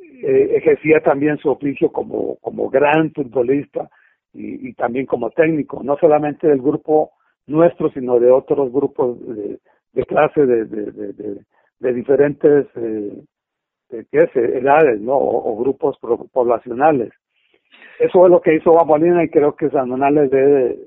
eh, 0.00 0.56
ejercía 0.56 1.00
también 1.00 1.38
su 1.38 1.48
oficio 1.48 1.92
como, 1.92 2.36
como 2.40 2.68
gran 2.68 3.12
futbolista 3.12 3.88
y, 4.34 4.72
también 4.74 5.06
como 5.06 5.30
técnico, 5.30 5.80
no 5.82 5.96
solamente 5.96 6.48
del 6.48 6.60
grupo 6.60 7.12
nuestro, 7.46 7.90
sino 7.92 8.18
de 8.18 8.30
otros 8.30 8.72
grupos 8.72 9.18
de, 9.26 9.58
de 9.92 10.04
clase 10.06 10.44
de, 10.44 10.64
de, 10.64 10.92
de, 11.12 11.40
de 11.78 11.92
diferentes 11.92 12.66
eh, 12.76 13.22
¿qué 13.90 14.06
es? 14.12 14.36
edades 14.36 15.00
¿no? 15.00 15.14
O, 15.14 15.52
o, 15.52 15.56
grupos 15.56 15.98
poblacionales. 16.32 17.12
Eso 17.98 18.24
es 18.24 18.30
lo 18.30 18.40
que 18.40 18.54
hizo 18.54 18.72
Bambolina 18.72 19.22
y 19.22 19.28
creo 19.28 19.54
que 19.54 19.70
Sandoná 19.70 20.10
le 20.10 20.28
debe, 20.28 20.78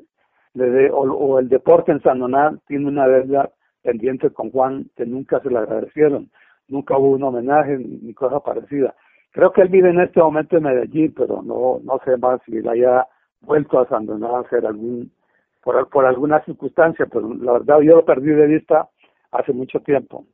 dé, 0.53 0.89
o, 0.89 1.01
o, 1.01 1.39
el 1.39 1.49
deporte 1.49 1.91
en 1.91 2.01
Sandoná 2.01 2.57
tiene 2.67 2.87
una 2.87 3.07
deuda 3.07 3.49
pendiente 3.81 4.31
con 4.31 4.51
Juan 4.51 4.89
que 4.95 5.05
nunca 5.05 5.39
se 5.41 5.49
le 5.49 5.59
agradecieron. 5.59 6.29
Nunca 6.67 6.97
hubo 6.97 7.11
un 7.11 7.23
homenaje 7.23 7.77
ni 7.77 8.13
cosa 8.13 8.39
parecida. 8.39 8.95
Creo 9.31 9.51
que 9.51 9.61
él 9.61 9.69
vive 9.69 9.89
en 9.89 9.99
este 9.99 10.21
momento 10.21 10.57
en 10.57 10.63
Medellín, 10.63 11.13
pero 11.15 11.41
no, 11.41 11.79
no 11.83 11.99
sé 12.05 12.17
más 12.17 12.39
si 12.45 12.57
él 12.57 12.69
haya 12.69 13.05
vuelto 13.41 13.79
a 13.79 13.87
Sandoná 13.87 14.27
a 14.29 14.39
hacer 14.41 14.65
algún, 14.65 15.11
por, 15.61 15.89
por 15.89 16.05
alguna 16.05 16.43
circunstancia, 16.45 17.05
pero 17.11 17.33
la 17.33 17.53
verdad 17.53 17.79
yo 17.81 17.97
lo 17.97 18.05
perdí 18.05 18.29
de 18.29 18.47
vista 18.47 18.89
hace 19.31 19.51
mucho 19.51 19.79
tiempo. 19.81 20.25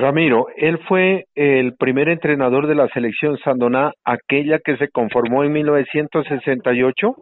Ramiro, 0.00 0.46
él 0.56 0.78
fue 0.88 1.26
el 1.34 1.74
primer 1.76 2.08
entrenador 2.08 2.66
de 2.66 2.74
la 2.74 2.88
selección 2.88 3.36
Sandoná, 3.38 3.92
aquella 4.04 4.58
que 4.58 4.76
se 4.76 4.88
conformó 4.88 5.44
en 5.44 5.52
1968. 5.52 7.14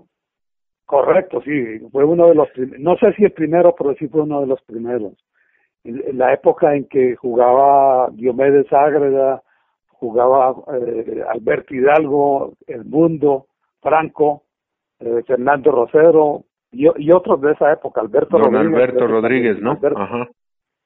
Correcto, 0.87 1.43
sí, 1.43 1.79
fue 1.93 2.05
uno 2.05 2.29
de 2.29 2.35
los, 2.35 2.49
no 2.79 2.97
sé 2.97 3.12
si 3.14 3.25
el 3.25 3.33
primero, 3.33 3.75
pero 3.77 3.95
sí 3.95 4.09
fue 4.09 4.23
uno 4.23 4.41
de 4.41 4.47
los 4.47 4.62
primeros. 4.62 5.12
En, 5.85 6.17
la 6.17 6.33
época 6.33 6.75
en 6.75 6.87
que 6.88 7.17
jugaba 7.17 8.09
Diomedes 8.12 8.73
Ágreda, 8.73 9.43
jugaba 9.88 10.55
eh, 10.75 11.23
Alberto 11.29 11.75
Hidalgo, 11.75 12.55
El 12.67 12.85
Mundo, 12.85 13.47
Franco, 13.83 14.45
eh, 15.01 15.23
Fernando 15.27 15.73
Rosero 15.73 16.45
y, 16.73 16.87
y, 16.97 17.11
otros 17.11 17.41
de 17.41 17.53
esa 17.53 17.73
época, 17.73 18.01
Alberto 18.01 18.38
Don 18.38 18.53
Rodríguez. 18.53 18.75
Alberto 18.75 19.07
Rodríguez, 19.07 19.61
¿no? 19.61 19.73
Alberto, 19.73 19.99
Ajá 19.99 20.29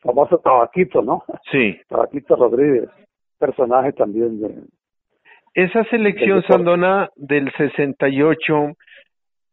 famoso 0.03 0.39
Tabaquito, 0.39 1.03
¿no? 1.03 1.25
Sí. 1.51 1.79
Tabaquito 1.89 2.37
Rodríguez, 2.37 2.89
personaje 3.39 3.93
también 3.93 4.41
de... 4.41 4.55
Esa 5.55 5.85
selección 5.85 6.43
Sandona 6.45 7.11
del 7.17 7.53
68, 7.53 8.73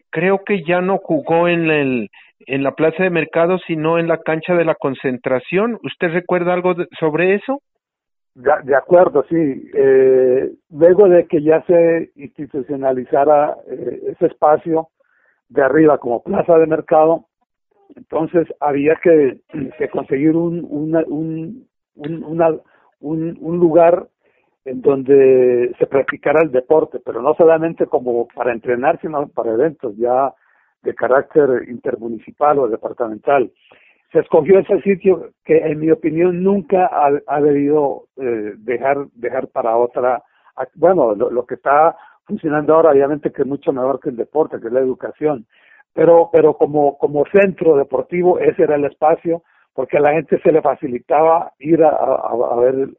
creo 0.10 0.40
que 0.46 0.64
ya 0.64 0.80
no 0.82 0.98
jugó 0.98 1.48
en 1.48 1.70
el 1.70 2.10
en 2.48 2.64
la 2.64 2.72
plaza 2.72 3.04
de 3.04 3.10
mercado, 3.10 3.58
sino 3.68 4.00
en 4.00 4.08
la 4.08 4.18
cancha 4.18 4.56
de 4.56 4.66
la 4.66 4.76
concentración. 4.76 5.78
¿Usted 5.84 6.10
recuerda 6.12 6.54
algo 6.54 6.74
de, 6.74 6.88
sobre 7.00 7.36
eso? 7.36 7.62
De, 8.34 8.52
de 8.64 8.76
acuerdo, 8.76 9.26
sí. 9.30 9.70
Eh, 9.74 10.50
luego 10.72 11.10
de 11.10 11.28
que 11.28 11.44
ya 11.44 11.62
se 11.64 12.12
institucionalizara 12.16 13.58
eh, 13.70 14.14
ese 14.14 14.28
espacio 14.28 14.88
de 15.50 15.64
arriba 15.64 15.98
como 15.98 16.24
plaza 16.24 16.58
de 16.58 16.68
mercado, 16.68 17.26
entonces 17.96 18.48
había 18.60 18.96
que, 19.02 19.42
conseguir 19.92 20.36
un, 20.36 20.66
una, 20.70 21.04
un, 21.08 21.68
un, 21.96 22.24
una, 22.24 22.56
un, 23.00 23.60
lugar 23.60 24.08
en 24.66 24.82
donde 24.82 25.74
se 25.80 25.88
practicara 25.88 26.42
el 26.44 26.52
deporte, 26.52 27.00
pero 27.04 27.22
no 27.22 27.34
solamente 27.36 27.88
como 27.88 28.28
para 28.28 28.54
entrenar, 28.54 29.00
sino 29.02 29.28
para 29.30 29.54
eventos 29.54 29.96
ya 29.98 30.34
de 30.84 30.94
carácter 30.94 31.68
intermunicipal 31.68 32.60
o 32.60 32.68
departamental. 32.68 33.52
Se 34.12 34.20
escogió 34.20 34.60
ese 34.60 34.82
sitio 34.82 35.32
que, 35.44 35.58
en 35.58 35.80
mi 35.80 35.92
opinión, 35.92 36.44
nunca 36.44 36.88
ha, 36.88 37.12
ha 37.28 37.42
debido 37.42 38.06
eh, 38.18 38.54
dejar 38.58 39.08
dejar 39.14 39.48
para 39.50 39.76
otra. 39.78 40.24
Bueno, 40.76 41.16
lo, 41.16 41.30
lo 41.30 41.46
que 41.46 41.56
está 41.56 41.96
funcionando 42.26 42.74
ahora, 42.74 42.92
obviamente, 42.92 43.32
que 43.32 43.44
es 43.44 43.48
mucho 43.48 43.72
mejor 43.72 44.00
que 44.00 44.10
el 44.10 44.16
deporte, 44.16 44.60
que 44.60 44.68
es 44.68 44.74
la 44.74 44.80
educación, 44.80 45.46
pero 45.94 46.30
pero 46.32 46.54
como 46.56 46.98
como 46.98 47.26
centro 47.32 47.76
deportivo 47.78 48.40
ese 48.40 48.64
era 48.64 48.76
el 48.76 48.86
espacio 48.86 49.44
porque 49.74 49.98
a 49.98 50.02
la 50.02 50.14
gente 50.14 50.40
se 50.42 50.52
le 50.52 50.62
facilitaba 50.62 51.54
ir 51.60 51.82
a, 51.84 52.56
ver 52.58 52.90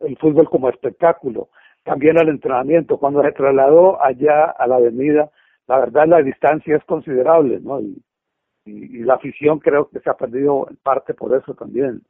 el, 0.00 0.16
fútbol 0.18 0.48
como 0.48 0.70
espectáculo. 0.70 1.48
También 1.82 2.18
al 2.18 2.30
entrenamiento. 2.30 2.96
Cuando 2.96 3.22
se 3.22 3.32
trasladó 3.32 4.02
allá 4.02 4.46
a 4.46 4.66
la 4.66 4.76
avenida 4.76 5.30
la 5.66 5.80
verdad 5.80 6.06
la 6.06 6.22
distancia 6.22 6.76
es 6.76 6.84
considerable 6.84 7.58
no 7.60 7.80
y, 7.80 8.02
la 8.66 9.14
afición 9.14 9.58
creo 9.58 9.90
que 9.90 10.00
se 10.00 10.08
ha 10.08 10.14
perdido 10.14 10.66
en 10.70 10.76
parte 10.76 11.12
por 11.12 11.36
eso 11.36 11.52
también. 11.52 12.00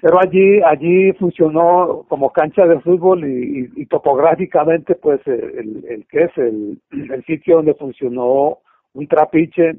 Pero 0.00 0.20
allí 0.20 0.60
allí 0.64 1.12
funcionó 1.14 2.06
como 2.08 2.30
cancha 2.30 2.64
de 2.66 2.78
fútbol 2.80 3.24
y, 3.24 3.62
y, 3.62 3.82
y 3.82 3.86
topográficamente 3.86 4.94
pues 4.94 5.20
el, 5.26 5.84
el 5.88 6.06
que 6.06 6.22
es 6.22 6.38
el, 6.38 6.80
el 6.92 7.24
sitio 7.24 7.56
donde 7.56 7.74
funcionó 7.74 8.58
un 8.94 9.06
trapiche 9.06 9.76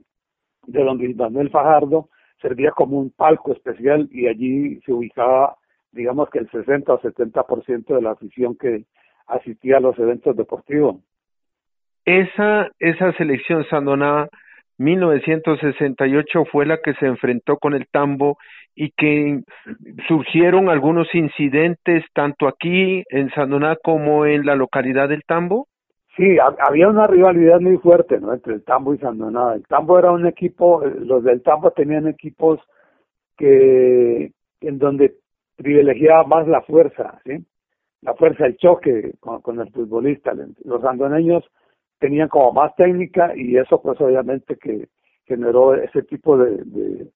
de 0.65 0.83
don 0.83 0.97
Luis 0.97 1.15
Manuel 1.15 1.49
Fajardo 1.49 2.09
servía 2.41 2.71
como 2.71 2.99
un 2.99 3.11
palco 3.11 3.53
especial 3.53 4.09
y 4.11 4.27
allí 4.27 4.79
se 4.81 4.91
ubicaba, 4.91 5.55
digamos 5.91 6.29
que 6.29 6.39
el 6.39 6.49
60 6.49 6.93
o 6.93 7.01
70% 7.01 7.95
de 7.95 8.01
la 8.01 8.11
afición 8.11 8.55
que 8.57 8.85
asistía 9.27 9.77
a 9.77 9.81
los 9.81 9.97
eventos 9.97 10.35
deportivos. 10.35 10.97
Esa, 12.05 12.69
esa 12.79 13.13
selección 13.13 13.65
Sandoná 13.69 14.27
1968 14.77 16.45
fue 16.51 16.65
la 16.65 16.79
que 16.79 16.93
se 16.95 17.05
enfrentó 17.05 17.57
con 17.57 17.73
el 17.73 17.87
Tambo 17.87 18.37
y 18.75 18.91
que 18.91 19.41
surgieron 20.07 20.69
algunos 20.69 21.13
incidentes 21.13 22.03
tanto 22.13 22.47
aquí 22.47 23.03
en 23.09 23.29
Sandoná 23.31 23.77
como 23.81 24.25
en 24.25 24.45
la 24.45 24.55
localidad 24.55 25.09
del 25.09 25.23
Tambo. 25.23 25.67
Sí, 26.15 26.37
había 26.59 26.89
una 26.89 27.07
rivalidad 27.07 27.59
muy 27.59 27.77
fuerte 27.77 28.19
¿no? 28.19 28.33
entre 28.33 28.53
el 28.53 28.63
Tambo 28.63 28.93
y 28.93 28.99
Sandonada. 28.99 29.55
El 29.55 29.65
Tambo 29.65 29.97
era 29.97 30.11
un 30.11 30.27
equipo, 30.27 30.83
eh, 30.83 30.93
los 30.99 31.23
del 31.23 31.41
Tambo 31.41 31.71
tenían 31.71 32.07
equipos 32.07 32.59
que 33.35 34.31
en 34.61 34.77
donde 34.77 35.15
privilegiaba 35.55 36.23
más 36.25 36.47
la 36.47 36.61
fuerza, 36.61 37.19
¿sí? 37.25 37.43
la 38.01 38.13
fuerza, 38.13 38.45
el 38.45 38.57
choque 38.57 39.13
con, 39.19 39.41
con 39.41 39.59
el 39.59 39.71
futbolista. 39.71 40.33
Los 40.63 40.81
sandoneños 40.81 41.43
tenían 41.97 42.29
como 42.29 42.51
más 42.51 42.75
técnica 42.75 43.33
y 43.35 43.57
eso 43.57 43.81
pues 43.81 43.99
obviamente 43.99 44.57
que 44.57 44.89
generó 45.25 45.73
ese 45.73 46.03
tipo 46.03 46.37
de 46.37 46.57
de 46.63 47.07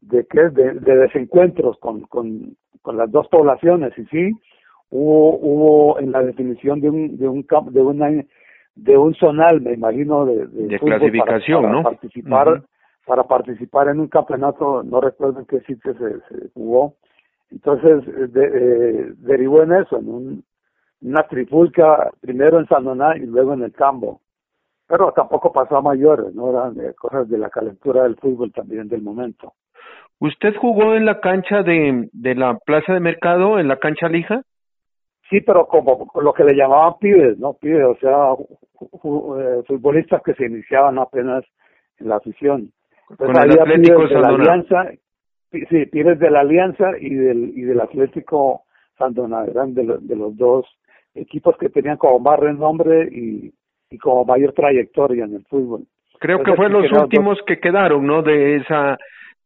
de, 0.00 0.50
de, 0.50 0.74
de 0.74 0.96
desencuentros 0.96 1.78
con, 1.78 2.02
con, 2.02 2.56
con 2.82 2.96
las 2.96 3.10
dos 3.10 3.28
poblaciones 3.28 3.96
y 3.98 4.04
sí 4.06 4.32
hubo 4.90 5.36
hubo 5.38 5.98
en 5.98 6.12
la 6.12 6.22
definición 6.22 6.80
de 6.80 6.90
un 6.90 7.16
de 7.16 7.28
un 7.28 7.46
de 7.70 7.80
una 7.82 8.24
de 8.76 8.96
un 8.96 9.14
zonal 9.14 9.60
me 9.60 9.72
imagino 9.74 10.26
de, 10.26 10.46
de, 10.46 10.68
de 10.68 10.78
clasificación 10.78 11.62
para, 11.62 11.72
para 11.72 11.82
no 11.82 11.82
participar 11.82 12.48
uh 12.48 12.52
-huh. 12.52 12.64
para 13.06 13.22
participar 13.24 13.88
en 13.88 14.00
un 14.00 14.08
campeonato 14.08 14.82
no 14.82 15.00
recuerdo 15.00 15.40
en 15.40 15.46
qué 15.46 15.60
sitio 15.60 15.94
se, 15.94 16.08
se 16.28 16.48
jugó. 16.54 16.94
Entonces 17.50 18.04
de, 18.32 18.44
eh, 18.44 19.12
derivó 19.18 19.62
en 19.62 19.72
eso 19.72 19.98
en 19.98 20.08
un, 20.08 20.44
una 21.02 21.22
trifulca 21.28 22.10
primero 22.20 22.58
en 22.58 22.66
Sanoná 22.66 23.16
y 23.16 23.26
luego 23.26 23.54
en 23.54 23.62
el 23.62 23.72
Cambo. 23.72 24.20
Pero 24.88 25.12
tampoco 25.12 25.52
pasó 25.52 25.76
a 25.76 25.82
mayores 25.82 26.34
no 26.34 26.50
eran 26.50 26.78
eh, 26.80 26.94
cosas 26.94 27.28
de 27.28 27.38
la 27.38 27.50
calentura 27.50 28.02
del 28.04 28.16
fútbol 28.16 28.52
también 28.52 28.88
del 28.88 29.02
momento. 29.02 29.52
¿Usted 30.20 30.54
jugó 30.56 30.94
en 30.94 31.04
la 31.04 31.20
cancha 31.20 31.62
de, 31.62 32.08
de 32.12 32.34
la 32.34 32.56
Plaza 32.64 32.92
de 32.94 33.00
Mercado, 33.00 33.58
en 33.58 33.68
la 33.68 33.76
cancha 33.76 34.08
lija? 34.08 34.42
Sí, 35.28 35.40
pero 35.40 35.66
como 35.66 36.08
lo 36.20 36.32
que 36.32 36.44
le 36.44 36.54
llamaban 36.54 36.94
pibes, 37.00 37.38
¿no? 37.38 37.54
Pibes, 37.54 37.84
o 37.84 37.96
sea, 37.96 38.34
eh, 38.34 39.62
futbolistas 39.66 40.22
que 40.22 40.34
se 40.34 40.46
iniciaban 40.46 40.98
apenas 40.98 41.44
en 41.98 42.08
la 42.08 42.16
afición. 42.16 42.70
Entonces, 43.10 43.34
Con 43.34 43.50
el 43.50 43.60
Atlético 43.60 44.06
de 44.06 44.20
la 44.20 44.28
Alianza, 44.28 44.90
sí, 45.50 45.86
pibes 45.86 46.18
de 46.18 46.30
la 46.30 46.40
Alianza 46.40 46.90
y 47.00 47.14
del 47.14 47.52
y 47.56 47.62
del 47.62 47.80
Atlético 47.80 48.62
Sandona, 48.98 49.44
eran 49.44 49.74
de, 49.74 49.84
lo, 49.84 49.98
de 49.98 50.16
los 50.16 50.36
dos 50.36 50.66
equipos 51.14 51.56
que 51.58 51.70
tenían 51.70 51.96
como 51.96 52.18
más 52.20 52.38
renombre 52.38 53.08
y, 53.10 53.52
y 53.90 53.98
como 53.98 54.24
mayor 54.24 54.52
trayectoria 54.52 55.24
en 55.24 55.34
el 55.34 55.44
fútbol. 55.44 55.86
Creo 56.18 56.38
Entonces, 56.38 56.54
que 56.54 56.56
fue 56.56 56.70
los 56.70 57.02
últimos 57.02 57.38
dos... 57.38 57.46
que 57.46 57.58
quedaron, 57.58 58.06
¿no? 58.06 58.22
De 58.22 58.56
esa 58.56 58.96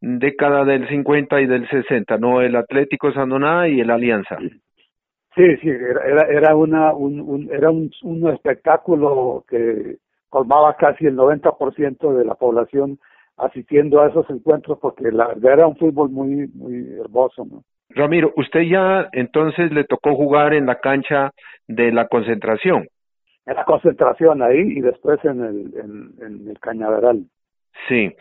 década 0.01 0.65
del 0.65 0.89
50 0.89 1.41
y 1.41 1.47
del 1.47 1.69
60, 1.69 2.17
¿no? 2.19 2.41
El 2.41 2.57
Atlético 2.57 3.13
Sandoná 3.13 3.69
y 3.69 3.81
el 3.81 3.91
Alianza. 3.91 4.37
Sí, 4.39 4.51
sí, 5.35 5.69
era, 5.69 6.23
era, 6.29 6.57
una, 6.57 6.93
un, 6.93 7.21
un, 7.21 7.51
era 7.53 7.71
un, 7.71 7.91
un 8.03 8.29
espectáculo 8.31 9.45
que 9.49 9.97
colmaba 10.29 10.77
casi 10.77 11.07
el 11.07 11.17
90% 11.17 12.17
de 12.17 12.25
la 12.25 12.35
población 12.35 12.99
asistiendo 13.37 14.01
a 14.01 14.09
esos 14.09 14.29
encuentros 14.31 14.79
porque 14.81 15.11
la 15.11 15.29
verdad 15.29 15.53
era 15.53 15.67
un 15.67 15.77
fútbol 15.77 16.11
muy 16.11 16.49
muy 16.55 16.87
hermoso, 17.01 17.45
¿no? 17.45 17.63
Ramiro, 17.91 18.33
usted 18.37 18.61
ya 18.63 19.09
entonces 19.13 19.73
le 19.73 19.85
tocó 19.85 20.15
jugar 20.15 20.55
en 20.55 20.67
la 20.67 20.77
cancha 20.77 21.33
de 21.67 21.91
la 21.91 22.07
concentración. 22.07 22.87
En 23.47 23.57
la 23.57 23.65
concentración 23.65 24.43
ahí 24.43 24.61
y 24.61 24.81
después 24.81 25.19
en 25.25 25.45
el, 25.45 25.75
en, 26.23 26.49
el 26.49 26.59
Cañaveral. 26.61 27.25
Sí. 27.89 28.15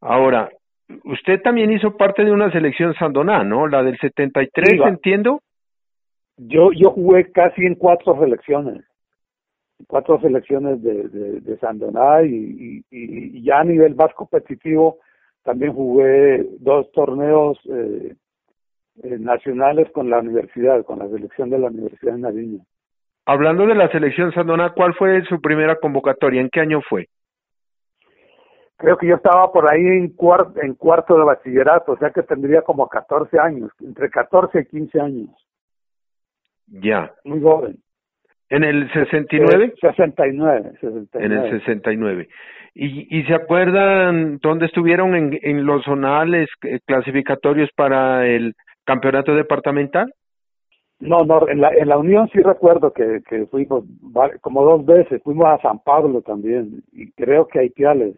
Ahora, 0.00 0.50
usted 1.04 1.40
también 1.40 1.72
hizo 1.72 1.96
parte 1.96 2.24
de 2.24 2.32
una 2.32 2.50
selección 2.50 2.92
sandoná, 2.94 3.42
¿no? 3.42 3.66
La 3.68 3.82
del 3.82 3.96
73, 3.98 4.80
entiendo. 4.86 5.40
Yo 6.36 6.72
yo 6.72 6.90
jugué 6.90 7.30
casi 7.32 7.64
en 7.64 7.74
cuatro 7.74 8.18
selecciones 8.18 8.84
cuatro 9.86 10.20
selecciones 10.20 10.82
de, 10.82 11.08
de, 11.08 11.40
de 11.40 11.58
Sandoná 11.58 12.22
y, 12.22 12.84
y, 12.90 13.42
ya 13.42 13.60
a 13.60 13.64
nivel 13.64 13.94
más 13.94 14.12
competitivo 14.14 14.98
también 15.42 15.72
jugué 15.72 16.44
dos 16.58 16.90
torneos 16.92 17.58
eh, 17.70 18.14
eh, 19.04 19.16
nacionales 19.18 19.88
con 19.92 20.10
la 20.10 20.18
universidad, 20.18 20.84
con 20.84 20.98
la 20.98 21.08
selección 21.08 21.50
de 21.50 21.58
la 21.58 21.68
Universidad 21.68 22.14
de 22.14 22.20
Nariño. 22.20 22.60
Hablando 23.26 23.66
de 23.66 23.74
la 23.74 23.88
selección 23.90 24.32
Sandoná, 24.32 24.72
¿cuál 24.74 24.94
fue 24.94 25.22
su 25.26 25.40
primera 25.40 25.76
convocatoria? 25.76 26.40
¿En 26.40 26.48
qué 26.50 26.60
año 26.60 26.80
fue? 26.88 27.08
Creo 28.76 28.96
que 28.96 29.06
yo 29.06 29.16
estaba 29.16 29.52
por 29.52 29.70
ahí 29.70 29.82
en, 29.82 30.08
cuarto, 30.10 30.60
en 30.60 30.74
cuarto 30.74 31.16
de 31.16 31.24
bachillerato, 31.24 31.92
o 31.92 31.98
sea 31.98 32.10
que 32.10 32.22
tendría 32.22 32.62
como 32.62 32.88
14 32.88 33.38
años, 33.38 33.70
entre 33.80 34.10
14 34.10 34.60
y 34.60 34.66
15 34.66 35.00
años. 35.00 35.45
Ya. 36.66 37.12
Muy 37.24 37.40
joven. 37.40 37.76
¿En 38.48 38.62
el 38.62 38.92
69? 38.92 39.74
69, 39.80 40.72
69. 40.80 41.08
En 41.14 41.32
el 41.32 41.50
69. 41.50 42.28
¿Y, 42.74 43.18
y 43.18 43.24
se 43.24 43.34
acuerdan 43.34 44.38
dónde 44.38 44.66
estuvieron 44.66 45.14
en, 45.14 45.38
en 45.42 45.64
los 45.64 45.82
zonales 45.84 46.48
eh, 46.62 46.78
clasificatorios 46.84 47.70
para 47.74 48.26
el 48.26 48.54
campeonato 48.84 49.34
departamental? 49.34 50.12
No, 50.98 51.24
no, 51.24 51.48
en 51.48 51.60
la, 51.60 51.70
en 51.70 51.88
la 51.88 51.98
Unión 51.98 52.28
sí 52.32 52.40
recuerdo 52.40 52.92
que, 52.92 53.20
que 53.28 53.46
fuimos 53.46 53.84
como 54.40 54.64
dos 54.64 54.86
veces, 54.86 55.22
fuimos 55.22 55.46
a 55.46 55.58
San 55.60 55.80
Pablo 55.80 56.22
también, 56.22 56.82
y 56.92 57.10
creo 57.12 57.46
que 57.48 57.58
a 57.58 57.64
Ipiales. 57.64 58.16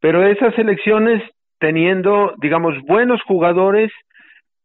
Pero 0.00 0.26
esas 0.26 0.58
elecciones 0.58 1.22
teniendo, 1.58 2.34
digamos, 2.38 2.74
buenos 2.86 3.22
jugadores, 3.22 3.90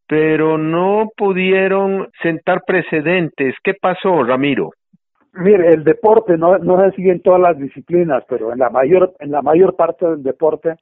pero 0.07 0.57
no 0.57 1.09
pudieron 1.15 2.09
sentar 2.21 2.63
precedentes. 2.65 3.55
¿Qué 3.63 3.73
pasó, 3.73 4.23
Ramiro? 4.23 4.71
Mire, 5.33 5.73
el 5.73 5.83
deporte 5.83 6.37
no, 6.37 6.57
no 6.57 6.81
se 6.81 6.95
sigue 6.95 7.11
en 7.11 7.21
todas 7.21 7.41
las 7.41 7.57
disciplinas, 7.57 8.23
pero 8.27 8.51
en 8.51 8.59
la 8.59 8.69
mayor, 8.69 9.13
en 9.19 9.31
la 9.31 9.41
mayor 9.41 9.75
parte 9.75 10.07
del 10.07 10.23
deporte, 10.23 10.75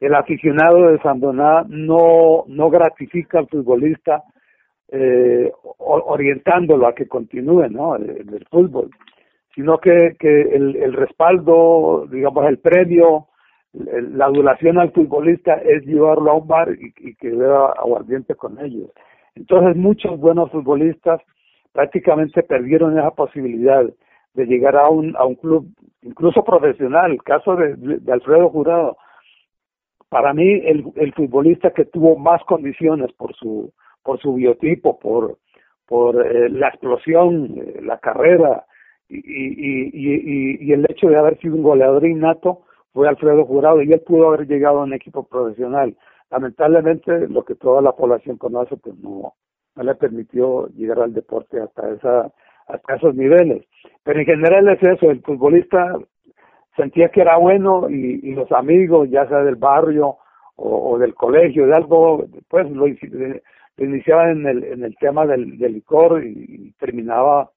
el 0.00 0.14
aficionado 0.14 0.88
de 0.88 0.98
Sandoná 1.00 1.64
no, 1.68 2.44
no 2.46 2.70
gratifica 2.70 3.38
al 3.38 3.48
futbolista 3.48 4.22
eh, 4.90 5.50
orientándolo 5.78 6.86
a 6.86 6.94
que 6.94 7.08
continúe 7.08 7.68
¿no? 7.68 7.96
el, 7.96 8.46
fútbol, 8.50 8.90
sino 9.54 9.78
que, 9.78 10.14
que 10.18 10.42
el, 10.42 10.76
el 10.76 10.92
respaldo, 10.92 12.06
digamos, 12.10 12.46
el 12.46 12.58
premio, 12.58 13.27
la 13.72 14.26
adulación 14.26 14.78
al 14.78 14.92
futbolista 14.92 15.54
es 15.54 15.84
llevarlo 15.84 16.30
a 16.30 16.34
un 16.34 16.48
bar 16.48 16.70
y, 16.70 16.92
y 16.98 17.14
que 17.16 17.30
vea 17.30 17.66
aguardiente 17.76 18.34
con 18.34 18.58
ellos. 18.58 18.90
Entonces 19.34 19.76
muchos 19.76 20.18
buenos 20.18 20.50
futbolistas 20.50 21.20
prácticamente 21.72 22.42
perdieron 22.42 22.98
esa 22.98 23.10
posibilidad 23.10 23.84
de 24.34 24.46
llegar 24.46 24.76
a 24.76 24.88
un, 24.88 25.16
a 25.16 25.24
un 25.24 25.34
club, 25.34 25.66
incluso 26.02 26.44
profesional, 26.44 27.12
el 27.12 27.22
caso 27.22 27.56
de, 27.56 27.76
de 27.76 28.12
Alfredo 28.12 28.50
Jurado. 28.50 28.96
Para 30.08 30.32
mí, 30.32 30.60
el, 30.64 30.84
el 30.96 31.12
futbolista 31.12 31.70
que 31.70 31.84
tuvo 31.84 32.16
más 32.16 32.42
condiciones 32.44 33.12
por 33.12 33.34
su, 33.34 33.72
por 34.02 34.18
su 34.20 34.34
biotipo, 34.34 34.98
por, 34.98 35.38
por 35.86 36.26
eh, 36.26 36.48
la 36.48 36.68
explosión, 36.68 37.54
eh, 37.58 37.80
la 37.82 37.98
carrera 37.98 38.64
y, 39.08 39.18
y, 39.18 40.58
y, 40.60 40.72
el 40.72 40.86
hecho 40.88 41.08
de 41.08 41.16
haber 41.16 41.38
sido 41.38 41.56
un 41.56 41.62
goleador 41.62 42.06
innato 42.06 42.62
fue 42.98 43.08
Alfredo 43.08 43.44
Jurado 43.44 43.80
y 43.80 43.92
él 43.92 44.00
pudo 44.00 44.26
haber 44.26 44.48
llegado 44.48 44.80
a 44.80 44.82
un 44.82 44.92
equipo 44.92 45.22
profesional. 45.22 45.96
Lamentablemente, 46.32 47.28
lo 47.28 47.44
que 47.44 47.54
toda 47.54 47.80
la 47.80 47.92
población 47.92 48.38
conoce, 48.38 48.76
pues 48.76 48.98
no, 48.98 49.34
no 49.76 49.82
le 49.84 49.94
permitió 49.94 50.66
llegar 50.70 50.98
al 50.98 51.14
deporte 51.14 51.60
hasta 51.60 51.90
esa 51.90 52.32
hasta 52.66 52.96
esos 52.96 53.14
niveles. 53.14 53.64
Pero 54.02 54.18
en 54.18 54.26
general 54.26 54.68
es 54.68 54.82
eso, 54.82 55.12
el 55.12 55.22
futbolista 55.22 55.96
sentía 56.76 57.10
que 57.10 57.20
era 57.20 57.36
bueno 57.36 57.88
y, 57.88 58.18
y 58.20 58.34
los 58.34 58.50
amigos, 58.50 59.08
ya 59.08 59.28
sea 59.28 59.44
del 59.44 59.54
barrio 59.54 60.16
o, 60.56 60.98
del 60.98 61.14
colegio, 61.14 61.68
de 61.68 61.76
algo, 61.76 62.24
pues 62.48 62.68
lo, 62.68 62.88
iniciaba 63.78 64.28
en 64.32 64.44
el, 64.44 64.64
en 64.64 64.82
el 64.82 64.96
tema 64.96 65.24
del, 65.24 65.56
del 65.56 65.74
licor 65.74 66.26
y, 66.26 66.74
terminaba 66.80 67.48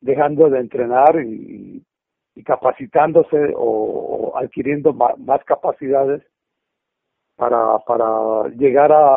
dejando 0.00 0.50
de 0.50 0.58
entrenar 0.58 1.22
y, 1.24 1.84
y 2.38 2.44
capacitándose 2.44 3.52
o, 3.56 4.32
adquiriendo 4.36 4.92
más, 4.92 5.18
más, 5.18 5.42
capacidades 5.44 6.22
para, 7.36 7.78
para 7.80 8.48
llegar 8.50 8.92
a, 8.92 9.14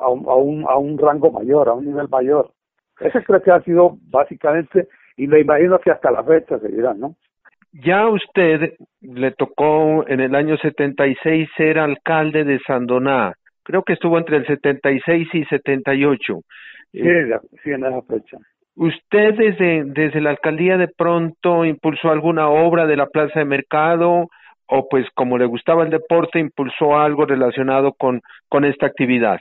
a 0.00 0.08
un, 0.08 0.28
a 0.28 0.34
un, 0.34 0.64
a 0.68 0.76
un 0.76 0.98
rango 0.98 1.30
mayor, 1.30 1.68
a 1.68 1.74
un 1.74 1.86
nivel 1.86 2.08
mayor. 2.08 2.50
Ese 2.98 3.22
creo 3.22 3.40
que 3.40 3.52
ha 3.52 3.62
sido 3.62 3.96
básicamente, 4.10 4.88
y 5.16 5.28
me 5.28 5.38
imagino 5.38 5.78
que 5.78 5.92
hasta 5.92 6.10
la 6.10 6.24
fecha 6.24 6.58
seguirá, 6.58 6.94
¿no? 6.94 7.14
Ya 7.72 8.08
usted 8.08 8.74
le 9.00 9.30
tocó 9.30 10.04
en 10.08 10.18
el 10.18 10.34
año 10.34 10.56
76 10.56 11.48
ser 11.56 11.78
alcalde 11.78 12.42
de 12.42 12.58
Sandoná. 12.66 13.34
Creo 13.62 13.84
que 13.84 13.92
estuvo 13.92 14.18
entre 14.18 14.38
el 14.38 14.46
76 14.46 15.28
y 15.32 15.44
78. 15.44 16.40
Sí, 16.90 17.00
sí, 17.62 17.70
en 17.70 17.84
esa 17.84 18.02
fecha. 18.02 18.36
¿Usted 18.76 19.34
desde, 19.36 19.84
desde 19.84 20.20
la 20.20 20.30
alcaldía 20.30 20.78
de 20.78 20.88
pronto 20.88 21.64
impulsó 21.64 22.10
alguna 22.10 22.48
obra 22.48 22.86
de 22.86 22.96
la 22.96 23.06
plaza 23.06 23.40
de 23.40 23.44
mercado 23.44 24.28
o 24.66 24.88
pues 24.88 25.06
como 25.14 25.36
le 25.36 25.44
gustaba 25.44 25.84
el 25.84 25.90
deporte 25.90 26.38
impulsó 26.38 26.98
algo 26.98 27.26
relacionado 27.26 27.92
con, 27.92 28.22
con 28.48 28.64
esta 28.64 28.86
actividad? 28.86 29.40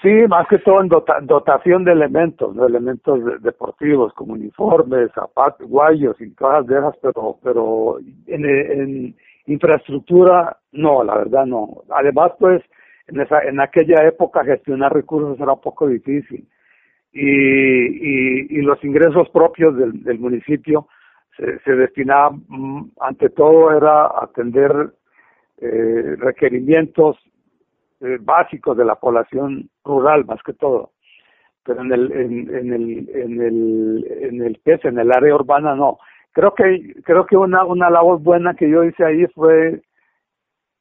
Sí, 0.00 0.10
más 0.28 0.46
que 0.48 0.58
todo 0.58 0.80
en 0.80 0.88
dotación 0.88 1.84
de 1.84 1.92
elementos, 1.92 2.56
elementos 2.56 3.42
deportivos 3.42 4.12
como 4.14 4.34
uniformes, 4.34 5.10
zapatos, 5.14 5.66
guayos 5.68 6.18
y 6.20 6.34
cosas 6.34 6.66
de 6.66 6.78
esas, 6.78 6.96
pero, 7.00 7.38
pero 7.42 7.98
en, 8.26 8.44
en 8.44 9.16
infraestructura 9.46 10.58
no, 10.72 11.04
la 11.04 11.16
verdad 11.16 11.46
no. 11.46 11.82
Además, 11.90 12.32
pues, 12.38 12.62
en, 13.06 13.20
esa, 13.20 13.42
en 13.44 13.60
aquella 13.60 14.06
época 14.06 14.44
gestionar 14.44 14.92
recursos 14.92 15.38
era 15.40 15.52
un 15.52 15.60
poco 15.60 15.86
difícil 15.86 16.46
y, 17.14 18.58
y, 18.58 18.62
los 18.62 18.82
ingresos 18.82 19.28
propios 19.30 19.76
del, 19.76 20.18
municipio 20.18 20.88
se, 21.36 21.60
se 21.60 21.72
destinaban, 21.72 22.42
mm, 22.48 22.90
ante 23.00 23.30
todo, 23.30 23.70
era 23.76 24.06
atender 24.20 24.90
eh, 25.58 26.16
requerimientos 26.18 27.16
eh, 28.00 28.18
básicos 28.20 28.76
de 28.76 28.84
la 28.84 28.96
población 28.96 29.70
rural 29.84 30.24
más 30.24 30.42
que 30.42 30.52
todo. 30.54 30.90
Pero 31.64 31.82
en 31.82 31.92
el 31.92 32.12
en, 32.12 32.54
en 32.54 32.72
el 32.72 33.08
en 33.14 33.40
el 33.40 34.06
en 34.20 34.42
el 34.42 34.60
que 34.64 34.72
es 34.74 34.84
en 34.84 34.98
el 34.98 35.12
área 35.12 35.34
urbana 35.34 35.74
no. 35.76 35.98
Creo 36.32 36.52
que 36.54 36.94
creo 37.04 37.24
que 37.24 37.36
una 37.36 37.64
una 37.64 37.88
labor 37.88 38.20
buena 38.20 38.54
que 38.54 38.68
yo 38.68 38.82
hice 38.84 39.04
ahí 39.04 39.26
fue 39.28 39.80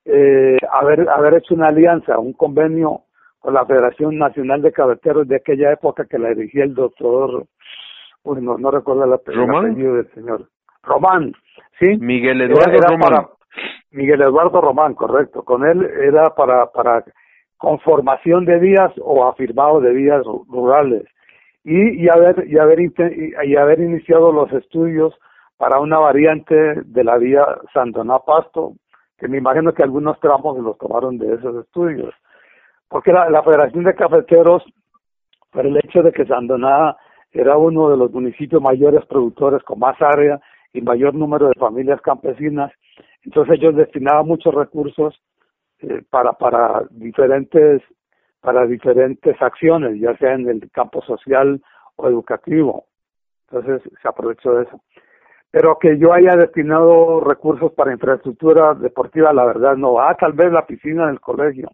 eh, 0.06 0.58
haber 0.72 1.08
haber 1.08 1.36
hecho 1.36 1.54
una 1.54 1.68
alianza 1.68 2.20
un 2.20 2.34
convenio 2.34 3.04
con 3.44 3.54
la 3.54 3.66
Federación 3.66 4.18
Nacional 4.18 4.62
de 4.62 4.72
Cabeteros 4.72 5.28
de 5.28 5.36
aquella 5.36 5.74
época 5.74 6.06
que 6.06 6.18
la 6.18 6.30
dirigía 6.30 6.64
el 6.64 6.74
doctor 6.74 7.44
uy, 8.24 8.42
no, 8.42 8.58
no 8.58 8.72
recuerdo 8.72 9.04
el 9.04 9.12
apellido 9.12 9.96
del 9.96 10.10
señor. 10.14 10.48
Román 10.82 11.34
sí 11.78 11.98
Miguel 11.98 12.40
Eduardo 12.40 12.88
Román. 12.88 13.26
Miguel 13.92 14.22
Eduardo 14.22 14.62
Román, 14.62 14.94
correcto. 14.94 15.44
Con 15.44 15.66
él 15.66 15.84
era 15.84 16.30
para, 16.36 16.68
para 16.68 17.04
conformación 17.58 18.46
de 18.46 18.60
vías 18.60 18.94
o 19.02 19.28
afirmado 19.28 19.82
de 19.82 19.92
vías 19.92 20.24
rurales. 20.24 21.04
Y, 21.66 22.02
y 22.02 22.08
haber 22.08 22.48
y 22.48 22.58
haber 22.58 22.80
y 22.80 23.56
haber 23.58 23.80
iniciado 23.82 24.32
los 24.32 24.54
estudios 24.54 25.14
para 25.58 25.82
una 25.82 26.00
variante 26.00 26.56
de 26.56 27.04
la 27.04 27.18
vía 27.18 27.46
Sandoná 27.74 28.20
Pasto 28.20 28.76
que 29.18 29.28
me 29.28 29.38
imagino 29.38 29.74
que 29.74 29.84
algunos 29.84 30.18
tramos 30.22 30.58
los 30.60 30.78
tomaron 30.78 31.18
de 31.18 31.34
esos 31.34 31.66
estudios 31.66 32.14
porque 32.94 33.12
la, 33.12 33.42
Federación 33.42 33.86
de 33.86 33.96
Cafeteros 33.96 34.64
por 35.52 35.66
el 35.66 35.78
hecho 35.78 36.04
de 36.04 36.12
que 36.12 36.28
Sandoná 36.28 36.96
era 37.32 37.58
uno 37.58 37.90
de 37.90 37.98
los 37.98 38.12
municipios 38.12 38.62
mayores 38.62 39.04
productores 39.08 39.64
con 39.64 39.80
más 39.80 40.00
área 40.00 40.40
y 40.74 40.82
mayor 40.82 41.16
número 41.16 41.48
de 41.48 41.56
familias 41.60 42.00
campesinas 42.02 42.72
entonces 43.24 43.56
ellos 43.56 43.76
destinaban 43.76 44.28
muchos 44.28 44.54
recursos 44.54 45.20
eh, 45.80 46.04
para 46.08 46.34
para 46.34 46.84
diferentes 46.92 47.82
para 48.42 48.68
diferentes 48.68 49.42
acciones, 49.42 50.00
ya 50.00 50.16
sea 50.18 50.34
en 50.34 50.48
el 50.48 50.70
campo 50.70 51.02
social 51.02 51.60
o 51.96 52.08
educativo. 52.08 52.86
Entonces 53.48 53.82
se 54.00 54.08
aprovechó 54.08 54.54
de 54.54 54.66
eso. 54.66 54.82
Pero 55.50 55.80
que 55.80 55.98
yo 55.98 56.14
haya 56.14 56.36
destinado 56.36 57.22
recursos 57.22 57.72
para 57.72 57.94
infraestructura 57.94 58.76
deportiva, 58.76 59.34
la 59.34 59.46
verdad 59.46 59.78
no. 59.78 60.00
Ah, 60.00 60.16
tal 60.20 60.34
vez 60.34 60.52
la 60.52 60.68
piscina 60.68 61.08
del 61.08 61.22
colegio, 61.22 61.70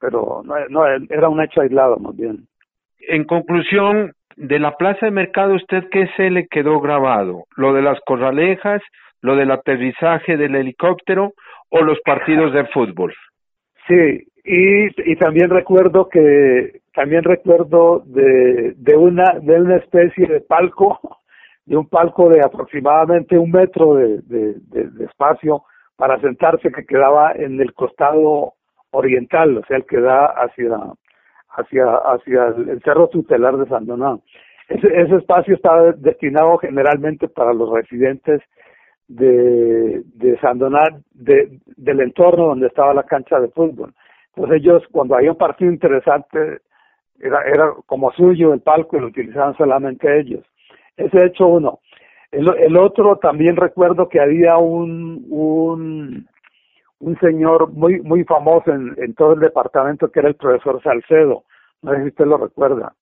pero 0.00 0.42
no, 0.44 0.54
no 0.68 0.86
era 0.86 1.28
un 1.28 1.40
hecho 1.40 1.60
aislado 1.60 1.96
más 1.98 2.16
bien. 2.16 2.46
En 3.00 3.24
conclusión, 3.24 4.12
de 4.36 4.58
la 4.58 4.76
plaza 4.76 5.06
de 5.06 5.12
mercado, 5.12 5.54
¿usted 5.54 5.88
qué 5.90 6.08
se 6.16 6.30
le 6.30 6.46
quedó 6.46 6.80
grabado? 6.80 7.44
¿Lo 7.56 7.72
de 7.72 7.82
las 7.82 7.98
corralejas, 8.06 8.82
lo 9.20 9.34
del 9.36 9.50
aterrizaje 9.50 10.36
del 10.36 10.54
helicóptero 10.54 11.32
o 11.70 11.82
los 11.82 11.98
partidos 12.04 12.52
de 12.52 12.66
fútbol? 12.66 13.14
Sí, 13.86 14.28
y, 14.44 15.10
y 15.10 15.16
también 15.16 15.50
recuerdo 15.50 16.08
que 16.08 16.80
también 16.94 17.24
recuerdo 17.24 18.02
de, 18.06 18.74
de 18.76 18.96
una 18.96 19.38
de 19.40 19.60
una 19.60 19.76
especie 19.76 20.26
de 20.26 20.40
palco 20.40 21.00
de 21.66 21.76
un 21.76 21.86
palco 21.86 22.30
de 22.30 22.40
aproximadamente 22.40 23.38
un 23.38 23.50
metro 23.50 23.94
de, 23.94 24.20
de, 24.22 24.54
de, 24.70 25.04
espacio 25.04 25.64
para 25.96 26.18
sentarse 26.20 26.72
que 26.72 26.86
quedaba 26.86 27.32
en 27.32 27.60
el 27.60 27.74
costado 27.74 28.54
oriental, 28.98 29.56
o 29.58 29.64
sea, 29.66 29.76
el 29.76 29.86
que 29.86 30.00
da 30.00 30.26
hacia 30.26 30.68
hacia 31.50 31.84
hacia 32.14 32.46
el 32.72 32.80
cerro 32.82 33.08
tutelar 33.08 33.56
de 33.56 33.66
San 33.68 33.86
Donado. 33.86 34.20
Ese, 34.68 34.86
ese 34.86 35.16
espacio 35.16 35.54
estaba 35.54 35.92
destinado 35.92 36.58
generalmente 36.58 37.28
para 37.28 37.52
los 37.54 37.70
residentes 37.72 38.42
de, 39.08 40.02
de 40.14 40.38
San 40.40 40.58
de, 40.58 41.58
del 41.76 42.00
entorno 42.00 42.48
donde 42.48 42.66
estaba 42.66 42.92
la 42.92 43.04
cancha 43.04 43.40
de 43.40 43.48
fútbol. 43.48 43.94
Entonces 44.34 44.60
ellos, 44.60 44.82
cuando 44.92 45.16
había 45.16 45.32
un 45.32 45.38
partido 45.38 45.72
interesante, 45.72 46.60
era, 47.18 47.42
era 47.42 47.72
como 47.86 48.12
suyo 48.12 48.52
el 48.52 48.60
palco 48.60 48.96
y 48.96 49.00
lo 49.00 49.06
utilizaban 49.06 49.56
solamente 49.56 50.20
ellos. 50.20 50.44
Ese 50.96 51.26
hecho 51.26 51.46
uno. 51.46 51.80
El, 52.30 52.46
el 52.58 52.76
otro 52.76 53.16
también 53.16 53.56
recuerdo 53.56 54.08
que 54.08 54.20
había 54.20 54.58
un, 54.58 55.24
un, 55.30 56.28
un 57.00 57.18
señor 57.20 57.72
muy, 57.72 58.00
muy 58.00 58.24
famoso 58.24 58.72
en, 58.72 58.94
en 58.98 59.14
todo 59.14 59.34
el 59.34 59.40
departamento 59.40 60.10
que 60.10 60.20
era 60.20 60.28
el 60.28 60.36
profesor 60.36 60.82
Salcedo. 60.82 61.44
No 61.82 61.92
sé 61.92 62.02
si 62.02 62.08
usted 62.08 62.26
lo 62.26 62.38
recuerda. 62.38 62.92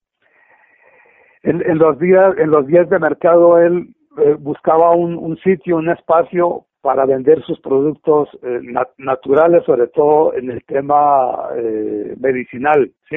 En, 1.42 1.62
en 1.62 1.78
los 1.78 1.98
días, 1.98 2.36
en 2.38 2.50
los 2.50 2.66
días 2.66 2.88
de 2.90 2.98
mercado 2.98 3.58
él 3.58 3.94
eh, 4.18 4.36
buscaba 4.38 4.90
un, 4.92 5.16
un 5.16 5.36
sitio, 5.38 5.76
un 5.76 5.88
espacio 5.88 6.64
para 6.80 7.04
vender 7.04 7.42
sus 7.42 7.58
productos 7.60 8.28
eh, 8.42 8.60
naturales, 8.98 9.64
sobre 9.64 9.88
todo 9.88 10.34
en 10.34 10.50
el 10.50 10.64
tema 10.64 11.48
eh, 11.56 12.14
medicinal, 12.20 12.92
¿sí? 13.08 13.16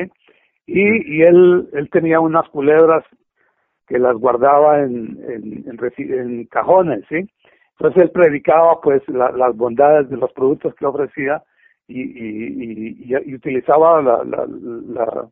Y, 0.65 1.17
y 1.17 1.21
él, 1.21 1.69
él 1.73 1.89
tenía 1.91 2.19
unas 2.19 2.47
culebras 2.49 3.03
que 3.87 3.99
las 3.99 4.15
guardaba 4.15 4.79
en, 4.79 5.17
en, 5.27 5.79
en, 5.97 6.45
cajones, 6.45 7.03
¿sí? 7.09 7.29
Entonces 7.79 8.03
él 8.03 8.11
predicaba 8.11 8.81
pues 8.81 9.01
las 9.07 9.55
bondades 9.55 10.09
de 10.09 10.17
los 10.17 10.31
productos 10.33 10.75
que 10.75 10.85
ofrecía 10.85 11.41
y, 11.87 12.01
y, 12.01 13.05
y, 13.05 13.31
y 13.31 13.35
utilizaba 13.35 14.01
la, 14.01 14.23
la, 14.23 14.45
la, 14.47 15.27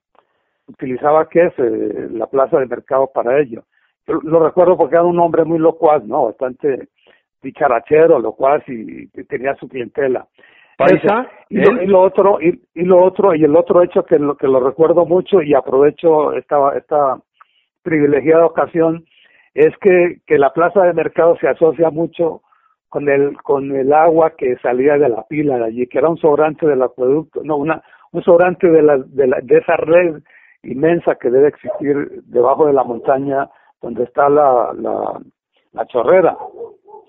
utilizaba 0.68 1.28
qué 1.30 1.48
es 1.48 1.54
eh, 1.60 2.08
la 2.12 2.28
plaza 2.28 2.60
de 2.60 2.68
mercado 2.68 3.12
para 3.14 3.40
ello 3.40 3.64
lo 4.08 4.44
recuerdo 4.44 4.78
porque 4.78 4.96
era 4.96 5.04
un 5.04 5.20
hombre 5.20 5.44
muy 5.44 5.60
locuaz, 5.60 6.04
¿no? 6.06 6.26
Bastante 6.26 6.88
dicharachero, 7.42 8.20
locuaz 8.20 8.64
y, 8.68 9.08
tenía 9.26 9.56
su 9.56 9.68
clientela. 9.68 10.26
¿Paisa? 10.78 11.28
Y 11.50 11.58
lo, 11.88 12.02
otro, 12.02 12.40
y, 12.40 12.62
y, 12.76 12.84
lo 12.84 13.04
otro, 13.04 13.34
y 13.34 13.44
el 13.44 13.56
otro 13.56 13.82
hecho 13.82 14.04
que 14.04 14.20
lo, 14.20 14.38
que 14.38 14.48
lo 14.48 14.60
recuerdo 14.60 15.06
mucho 15.06 15.42
y 15.42 15.54
aprovecho 15.54 16.34
esta, 16.34 16.78
esta 16.78 17.18
privilegiada 17.82 18.46
ocasión, 18.46 19.04
es 19.58 19.76
que, 19.80 20.18
que 20.28 20.38
la 20.38 20.54
plaza 20.54 20.84
de 20.84 20.94
mercado 20.94 21.36
se 21.42 21.48
asocia 21.48 21.90
mucho 21.90 22.44
con 22.90 23.10
el, 23.10 23.36
con 23.42 23.76
el 23.76 23.92
agua 23.92 24.36
que 24.38 24.56
salía 24.58 25.00
de 25.00 25.10
la 25.10 25.24
pila 25.24 25.58
de 25.58 25.66
allí, 25.66 25.88
que 25.88 25.98
era 25.98 26.10
un 26.10 26.20
sobrante 26.20 26.68
del 26.68 26.84
acueducto, 26.84 27.42
no, 27.44 27.58
una, 27.58 27.82
un 28.12 28.22
sobrante 28.22 28.68
de 28.70 28.84
la, 28.84 29.00
de 29.00 29.26
la, 29.26 29.40
de 29.42 29.58
esa 29.58 29.76
red 29.78 30.22
inmensa 30.62 31.16
que 31.16 31.32
debe 31.32 31.48
existir 31.48 32.22
debajo 32.26 32.68
de 32.68 32.74
la 32.74 32.84
montaña 32.84 33.50
donde 33.82 34.04
está 34.04 34.30
la, 34.30 34.74
la, 34.76 35.86
chorrera, 35.88 36.38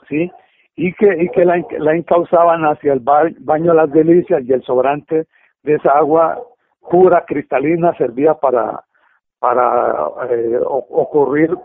¿sí? 0.08 0.32
Y 0.74 0.94
que, 0.94 1.22
y 1.22 1.28
que 1.28 1.44
la, 1.44 1.58
encauzaban 1.94 2.62
hacia 2.62 2.94
el 2.94 3.00
baño 3.00 3.74
las 3.74 3.92
delicias 3.92 4.42
y 4.42 4.52
el 4.54 4.62
sobrante 4.62 5.26
de 5.64 5.74
esa 5.74 5.92
agua 5.98 6.38
pura, 6.90 7.26
cristalina, 7.26 7.92
servía 7.98 8.32
para, 8.34 8.84
para 9.38 10.10
eh, 10.30 10.58
ocurrir, 10.62 11.56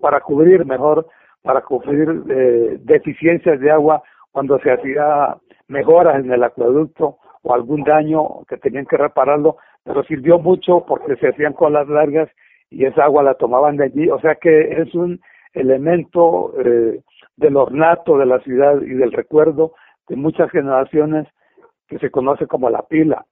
para 0.00 0.20
cubrir 0.20 0.64
mejor, 0.66 1.06
para 1.42 1.62
cubrir 1.62 2.22
eh, 2.28 2.78
deficiencias 2.82 3.60
de 3.60 3.70
agua 3.70 4.02
cuando 4.32 4.58
se 4.60 4.72
hacía 4.72 5.36
mejoras 5.68 6.24
en 6.24 6.32
el 6.32 6.42
acueducto 6.42 7.18
o 7.42 7.54
algún 7.54 7.84
daño 7.84 8.44
que 8.48 8.56
tenían 8.58 8.86
que 8.86 8.96
repararlo, 8.96 9.56
pero 9.84 10.02
sirvió 10.04 10.38
mucho 10.38 10.84
porque 10.86 11.16
se 11.16 11.28
hacían 11.28 11.52
colas 11.52 11.88
largas 11.88 12.28
y 12.68 12.84
esa 12.84 13.04
agua 13.04 13.22
la 13.22 13.34
tomaban 13.34 13.76
de 13.76 13.84
allí, 13.84 14.10
o 14.10 14.20
sea 14.20 14.34
que 14.36 14.82
es 14.82 14.94
un 14.94 15.20
elemento 15.52 16.52
eh, 16.64 17.00
del 17.36 17.56
ornato 17.56 18.18
de 18.18 18.26
la 18.26 18.40
ciudad 18.40 18.80
y 18.82 18.94
del 18.94 19.12
recuerdo 19.12 19.72
de 20.08 20.16
muchas 20.16 20.50
generaciones 20.50 21.26
que 21.88 21.98
se 21.98 22.10
conoce 22.10 22.46
como 22.46 22.70
la 22.70 22.82
pila. 22.82 23.24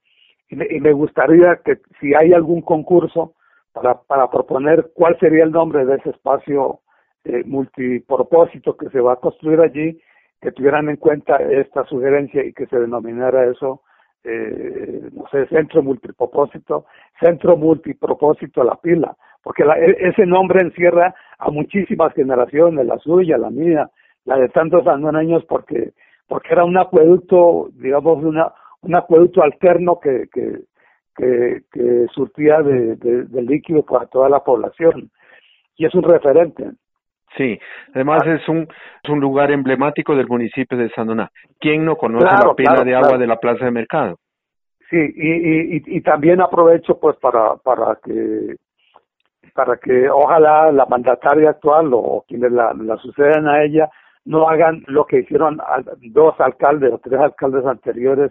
Y 0.49 0.57
me, 0.57 0.67
y 0.71 0.81
me 0.81 0.93
gustaría 0.93 1.61
que 1.65 1.79
si 2.01 2.15
hay 2.15 2.33
algún 2.33 2.63
concurso 2.63 3.35
para, 3.81 4.01
para 4.03 4.31
proponer 4.31 4.91
cuál 4.95 5.19
sería 5.19 5.45
el 5.45 5.53
nombre 5.53 5.85
de 5.85 5.97
ese 5.97 6.11
espacio 6.11 6.81
eh, 7.25 7.43
multipropósito 7.45 8.77
que 8.77 8.89
se 8.91 9.01
va 9.01 9.15
a 9.15 9.17
construir 9.17 9.61
allí, 9.61 10.01
que 10.41 10.53
tuvieran 10.53 10.89
en 10.89 10.97
cuenta 10.97 11.37
esta 11.37 11.85
sugerencia 11.85 12.45
y 12.45 12.53
que 12.53 12.67
se 12.67 12.79
denominara 12.79 13.47
eso 13.51 13.83
eh, 14.25 15.09
no 15.13 15.25
sé, 15.31 15.47
centro 15.47 15.83
multipropósito, 15.83 16.87
centro 17.21 17.57
multipropósito 17.57 18.65
La 18.65 18.75
Pila, 18.75 19.17
porque 19.43 19.65
la, 19.65 19.79
e, 19.79 19.97
ese 20.01 20.27
nombre 20.27 20.61
encierra 20.61 21.15
a 21.39 21.51
muchísimas 21.51 22.13
generaciones, 22.15 22.85
la 22.85 22.99
suya, 22.99 23.39
la 23.39 23.51
mía, 23.51 23.89
la 24.25 24.37
de 24.37 24.49
tantos 24.49 24.87
años, 24.87 25.45
porque 25.49 25.93
porque 26.27 26.53
era 26.53 26.65
un 26.65 26.77
acueducto, 26.77 27.71
digamos, 27.73 28.23
una, 28.23 28.53
un 28.83 28.97
acueducto 28.97 29.43
alterno 29.43 29.99
que, 29.99 30.29
que, 30.33 30.65
que, 31.19 31.63
que 31.73 32.07
surtía 32.15 32.63
de, 32.63 32.97
de, 32.97 33.25
de 33.25 33.43
líquido 33.43 33.83
para 33.83 34.07
toda 34.07 34.29
la 34.29 34.41
población. 34.41 35.11
Y 35.77 35.85
es 35.85 35.95
un 35.95 36.05
referente. 36.05 36.65
Sí, 37.37 37.59
además 37.95 38.23
ah. 38.25 38.35
es 38.35 38.49
un, 38.49 38.69
es 39.03 39.11
un 39.11 39.21
lugar 39.21 39.51
emblemático 39.51 40.17
del 40.17 40.29
municipio 40.29 40.79
de 40.79 40.89
Sandoná. 40.91 41.31
¿Quién 41.61 41.85
no 41.85 41.97
conoce 41.97 42.25
la 42.25 42.55
pila 42.55 42.85
de 42.85 42.95
agua 42.95 43.19
de 43.19 43.27
la 43.27 43.37
plaza 43.37 43.65
de 43.65 43.71
mercado? 43.71 44.17
Sí, 44.89 44.97
y, 44.97 45.77
y, 45.77 45.83
y 45.99 46.01
también 46.01 46.41
aprovecho 46.41 46.99
pues 46.99 47.17
para, 47.19 47.57
para 47.57 47.99
que 48.03 48.57
para 49.55 49.77
que 49.77 50.09
ojalá 50.09 50.71
la 50.71 50.87
mandataria 50.87 51.51
actual 51.51 51.91
o 51.93 52.25
quienes 52.29 52.53
la, 52.53 52.73
la 52.75 52.97
suceden 52.97 53.49
a 53.49 53.65
ella 53.65 53.91
no 54.25 54.49
hagan 54.49 54.85
lo 54.87 55.05
que 55.05 55.21
hicieron 55.21 55.59
dos 56.13 56.39
alcaldes 56.39 56.93
o 56.93 56.99
tres 56.99 57.19
alcaldes 57.19 57.67
anteriores, 57.67 58.31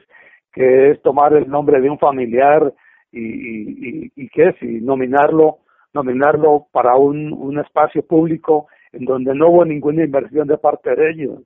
que 0.57 0.91
es 0.91 1.01
tomar 1.03 1.33
el 1.33 1.47
nombre 1.47 1.79
de 1.79 1.89
un 1.89 1.99
familiar 1.99 2.73
y, 3.11 3.19
y, 3.19 4.11
y, 4.15 4.29
qué 4.29 4.49
es, 4.49 4.55
nominarlo, 4.81 5.59
nominarlo 5.93 6.65
para 6.71 6.95
un, 6.95 7.31
un 7.31 7.59
espacio 7.59 8.01
público 8.05 8.67
en 8.91 9.05
donde 9.05 9.35
no 9.35 9.49
hubo 9.49 9.65
ninguna 9.65 10.03
inversión 10.03 10.47
de 10.47 10.57
parte 10.57 10.95
de 10.95 11.11
ellos. 11.11 11.39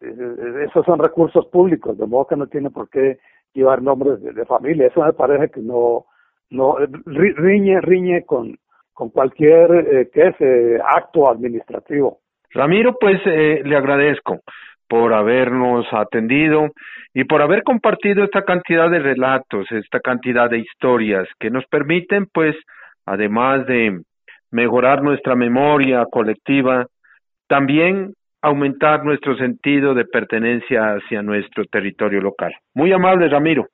Eh, 0.00 0.12
eh, 0.18 0.64
esos 0.68 0.84
son 0.84 0.98
recursos 0.98 1.46
públicos, 1.46 1.96
de 1.96 2.06
modo 2.06 2.26
que 2.26 2.36
no 2.36 2.48
tiene 2.48 2.70
por 2.70 2.90
qué 2.90 3.18
llevar 3.54 3.80
nombres 3.80 4.20
de, 4.20 4.44
familia. 4.44 4.88
Eso 4.88 5.02
me 5.02 5.12
parece 5.12 5.50
que 5.50 5.60
no, 5.60 6.06
no 6.50 6.76
riñe, 7.06 7.80
riñe 7.80 8.24
con, 8.24 8.58
con 8.92 9.10
cualquier 9.10 9.70
eh, 9.70 10.10
que 10.12 10.28
es, 10.28 10.80
acto 10.96 11.28
administrativo. 11.28 12.18
Ramiro, 12.50 12.98
pues 13.00 13.24
le 13.24 13.76
agradezco 13.76 14.40
por 14.92 15.14
habernos 15.14 15.86
atendido 15.90 16.68
y 17.14 17.24
por 17.24 17.40
haber 17.40 17.62
compartido 17.62 18.24
esta 18.24 18.42
cantidad 18.42 18.90
de 18.90 18.98
relatos, 18.98 19.66
esta 19.72 20.00
cantidad 20.00 20.50
de 20.50 20.58
historias 20.58 21.26
que 21.40 21.48
nos 21.48 21.64
permiten, 21.64 22.26
pues, 22.26 22.54
además 23.06 23.66
de 23.66 24.02
mejorar 24.50 25.02
nuestra 25.02 25.34
memoria 25.34 26.04
colectiva, 26.04 26.84
también 27.48 28.12
aumentar 28.42 29.02
nuestro 29.02 29.34
sentido 29.38 29.94
de 29.94 30.04
pertenencia 30.04 30.96
hacia 30.96 31.22
nuestro 31.22 31.64
territorio 31.64 32.20
local. 32.20 32.52
Muy 32.74 32.92
amable, 32.92 33.30
Ramiro. 33.30 33.68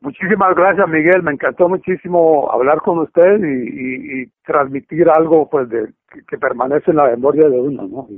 Muchísimas 0.00 0.54
gracias, 0.56 0.88
Miguel. 0.88 1.22
Me 1.22 1.32
encantó 1.32 1.68
muchísimo 1.68 2.50
hablar 2.50 2.78
con 2.78 2.98
usted 3.00 3.44
y, 3.44 4.22
y, 4.22 4.26
transmitir 4.46 5.10
algo 5.10 5.50
pues 5.50 5.68
de 5.68 5.92
que, 6.26 6.38
permanece 6.38 6.92
en 6.92 6.96
la 6.96 7.10
memoria 7.10 7.46
de 7.50 7.60
uno, 7.60 7.86
¿no? 7.86 8.08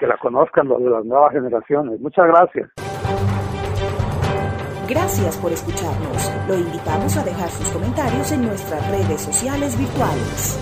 Que 0.00 0.06
la 0.06 0.16
conozcan 0.16 0.66
los 0.66 0.82
de 0.82 0.88
las 0.88 1.04
nuevas 1.04 1.30
generaciones. 1.32 2.00
Muchas 2.00 2.26
gracias. 2.26 2.70
Gracias 4.88 5.36
por 5.36 5.52
escucharnos. 5.52 6.32
Lo 6.48 6.56
invitamos 6.56 7.16
a 7.18 7.22
dejar 7.22 7.48
sus 7.50 7.68
comentarios 7.70 8.32
en 8.32 8.46
nuestras 8.46 8.90
redes 8.90 9.20
sociales 9.20 9.78
virtuales. 9.78 10.58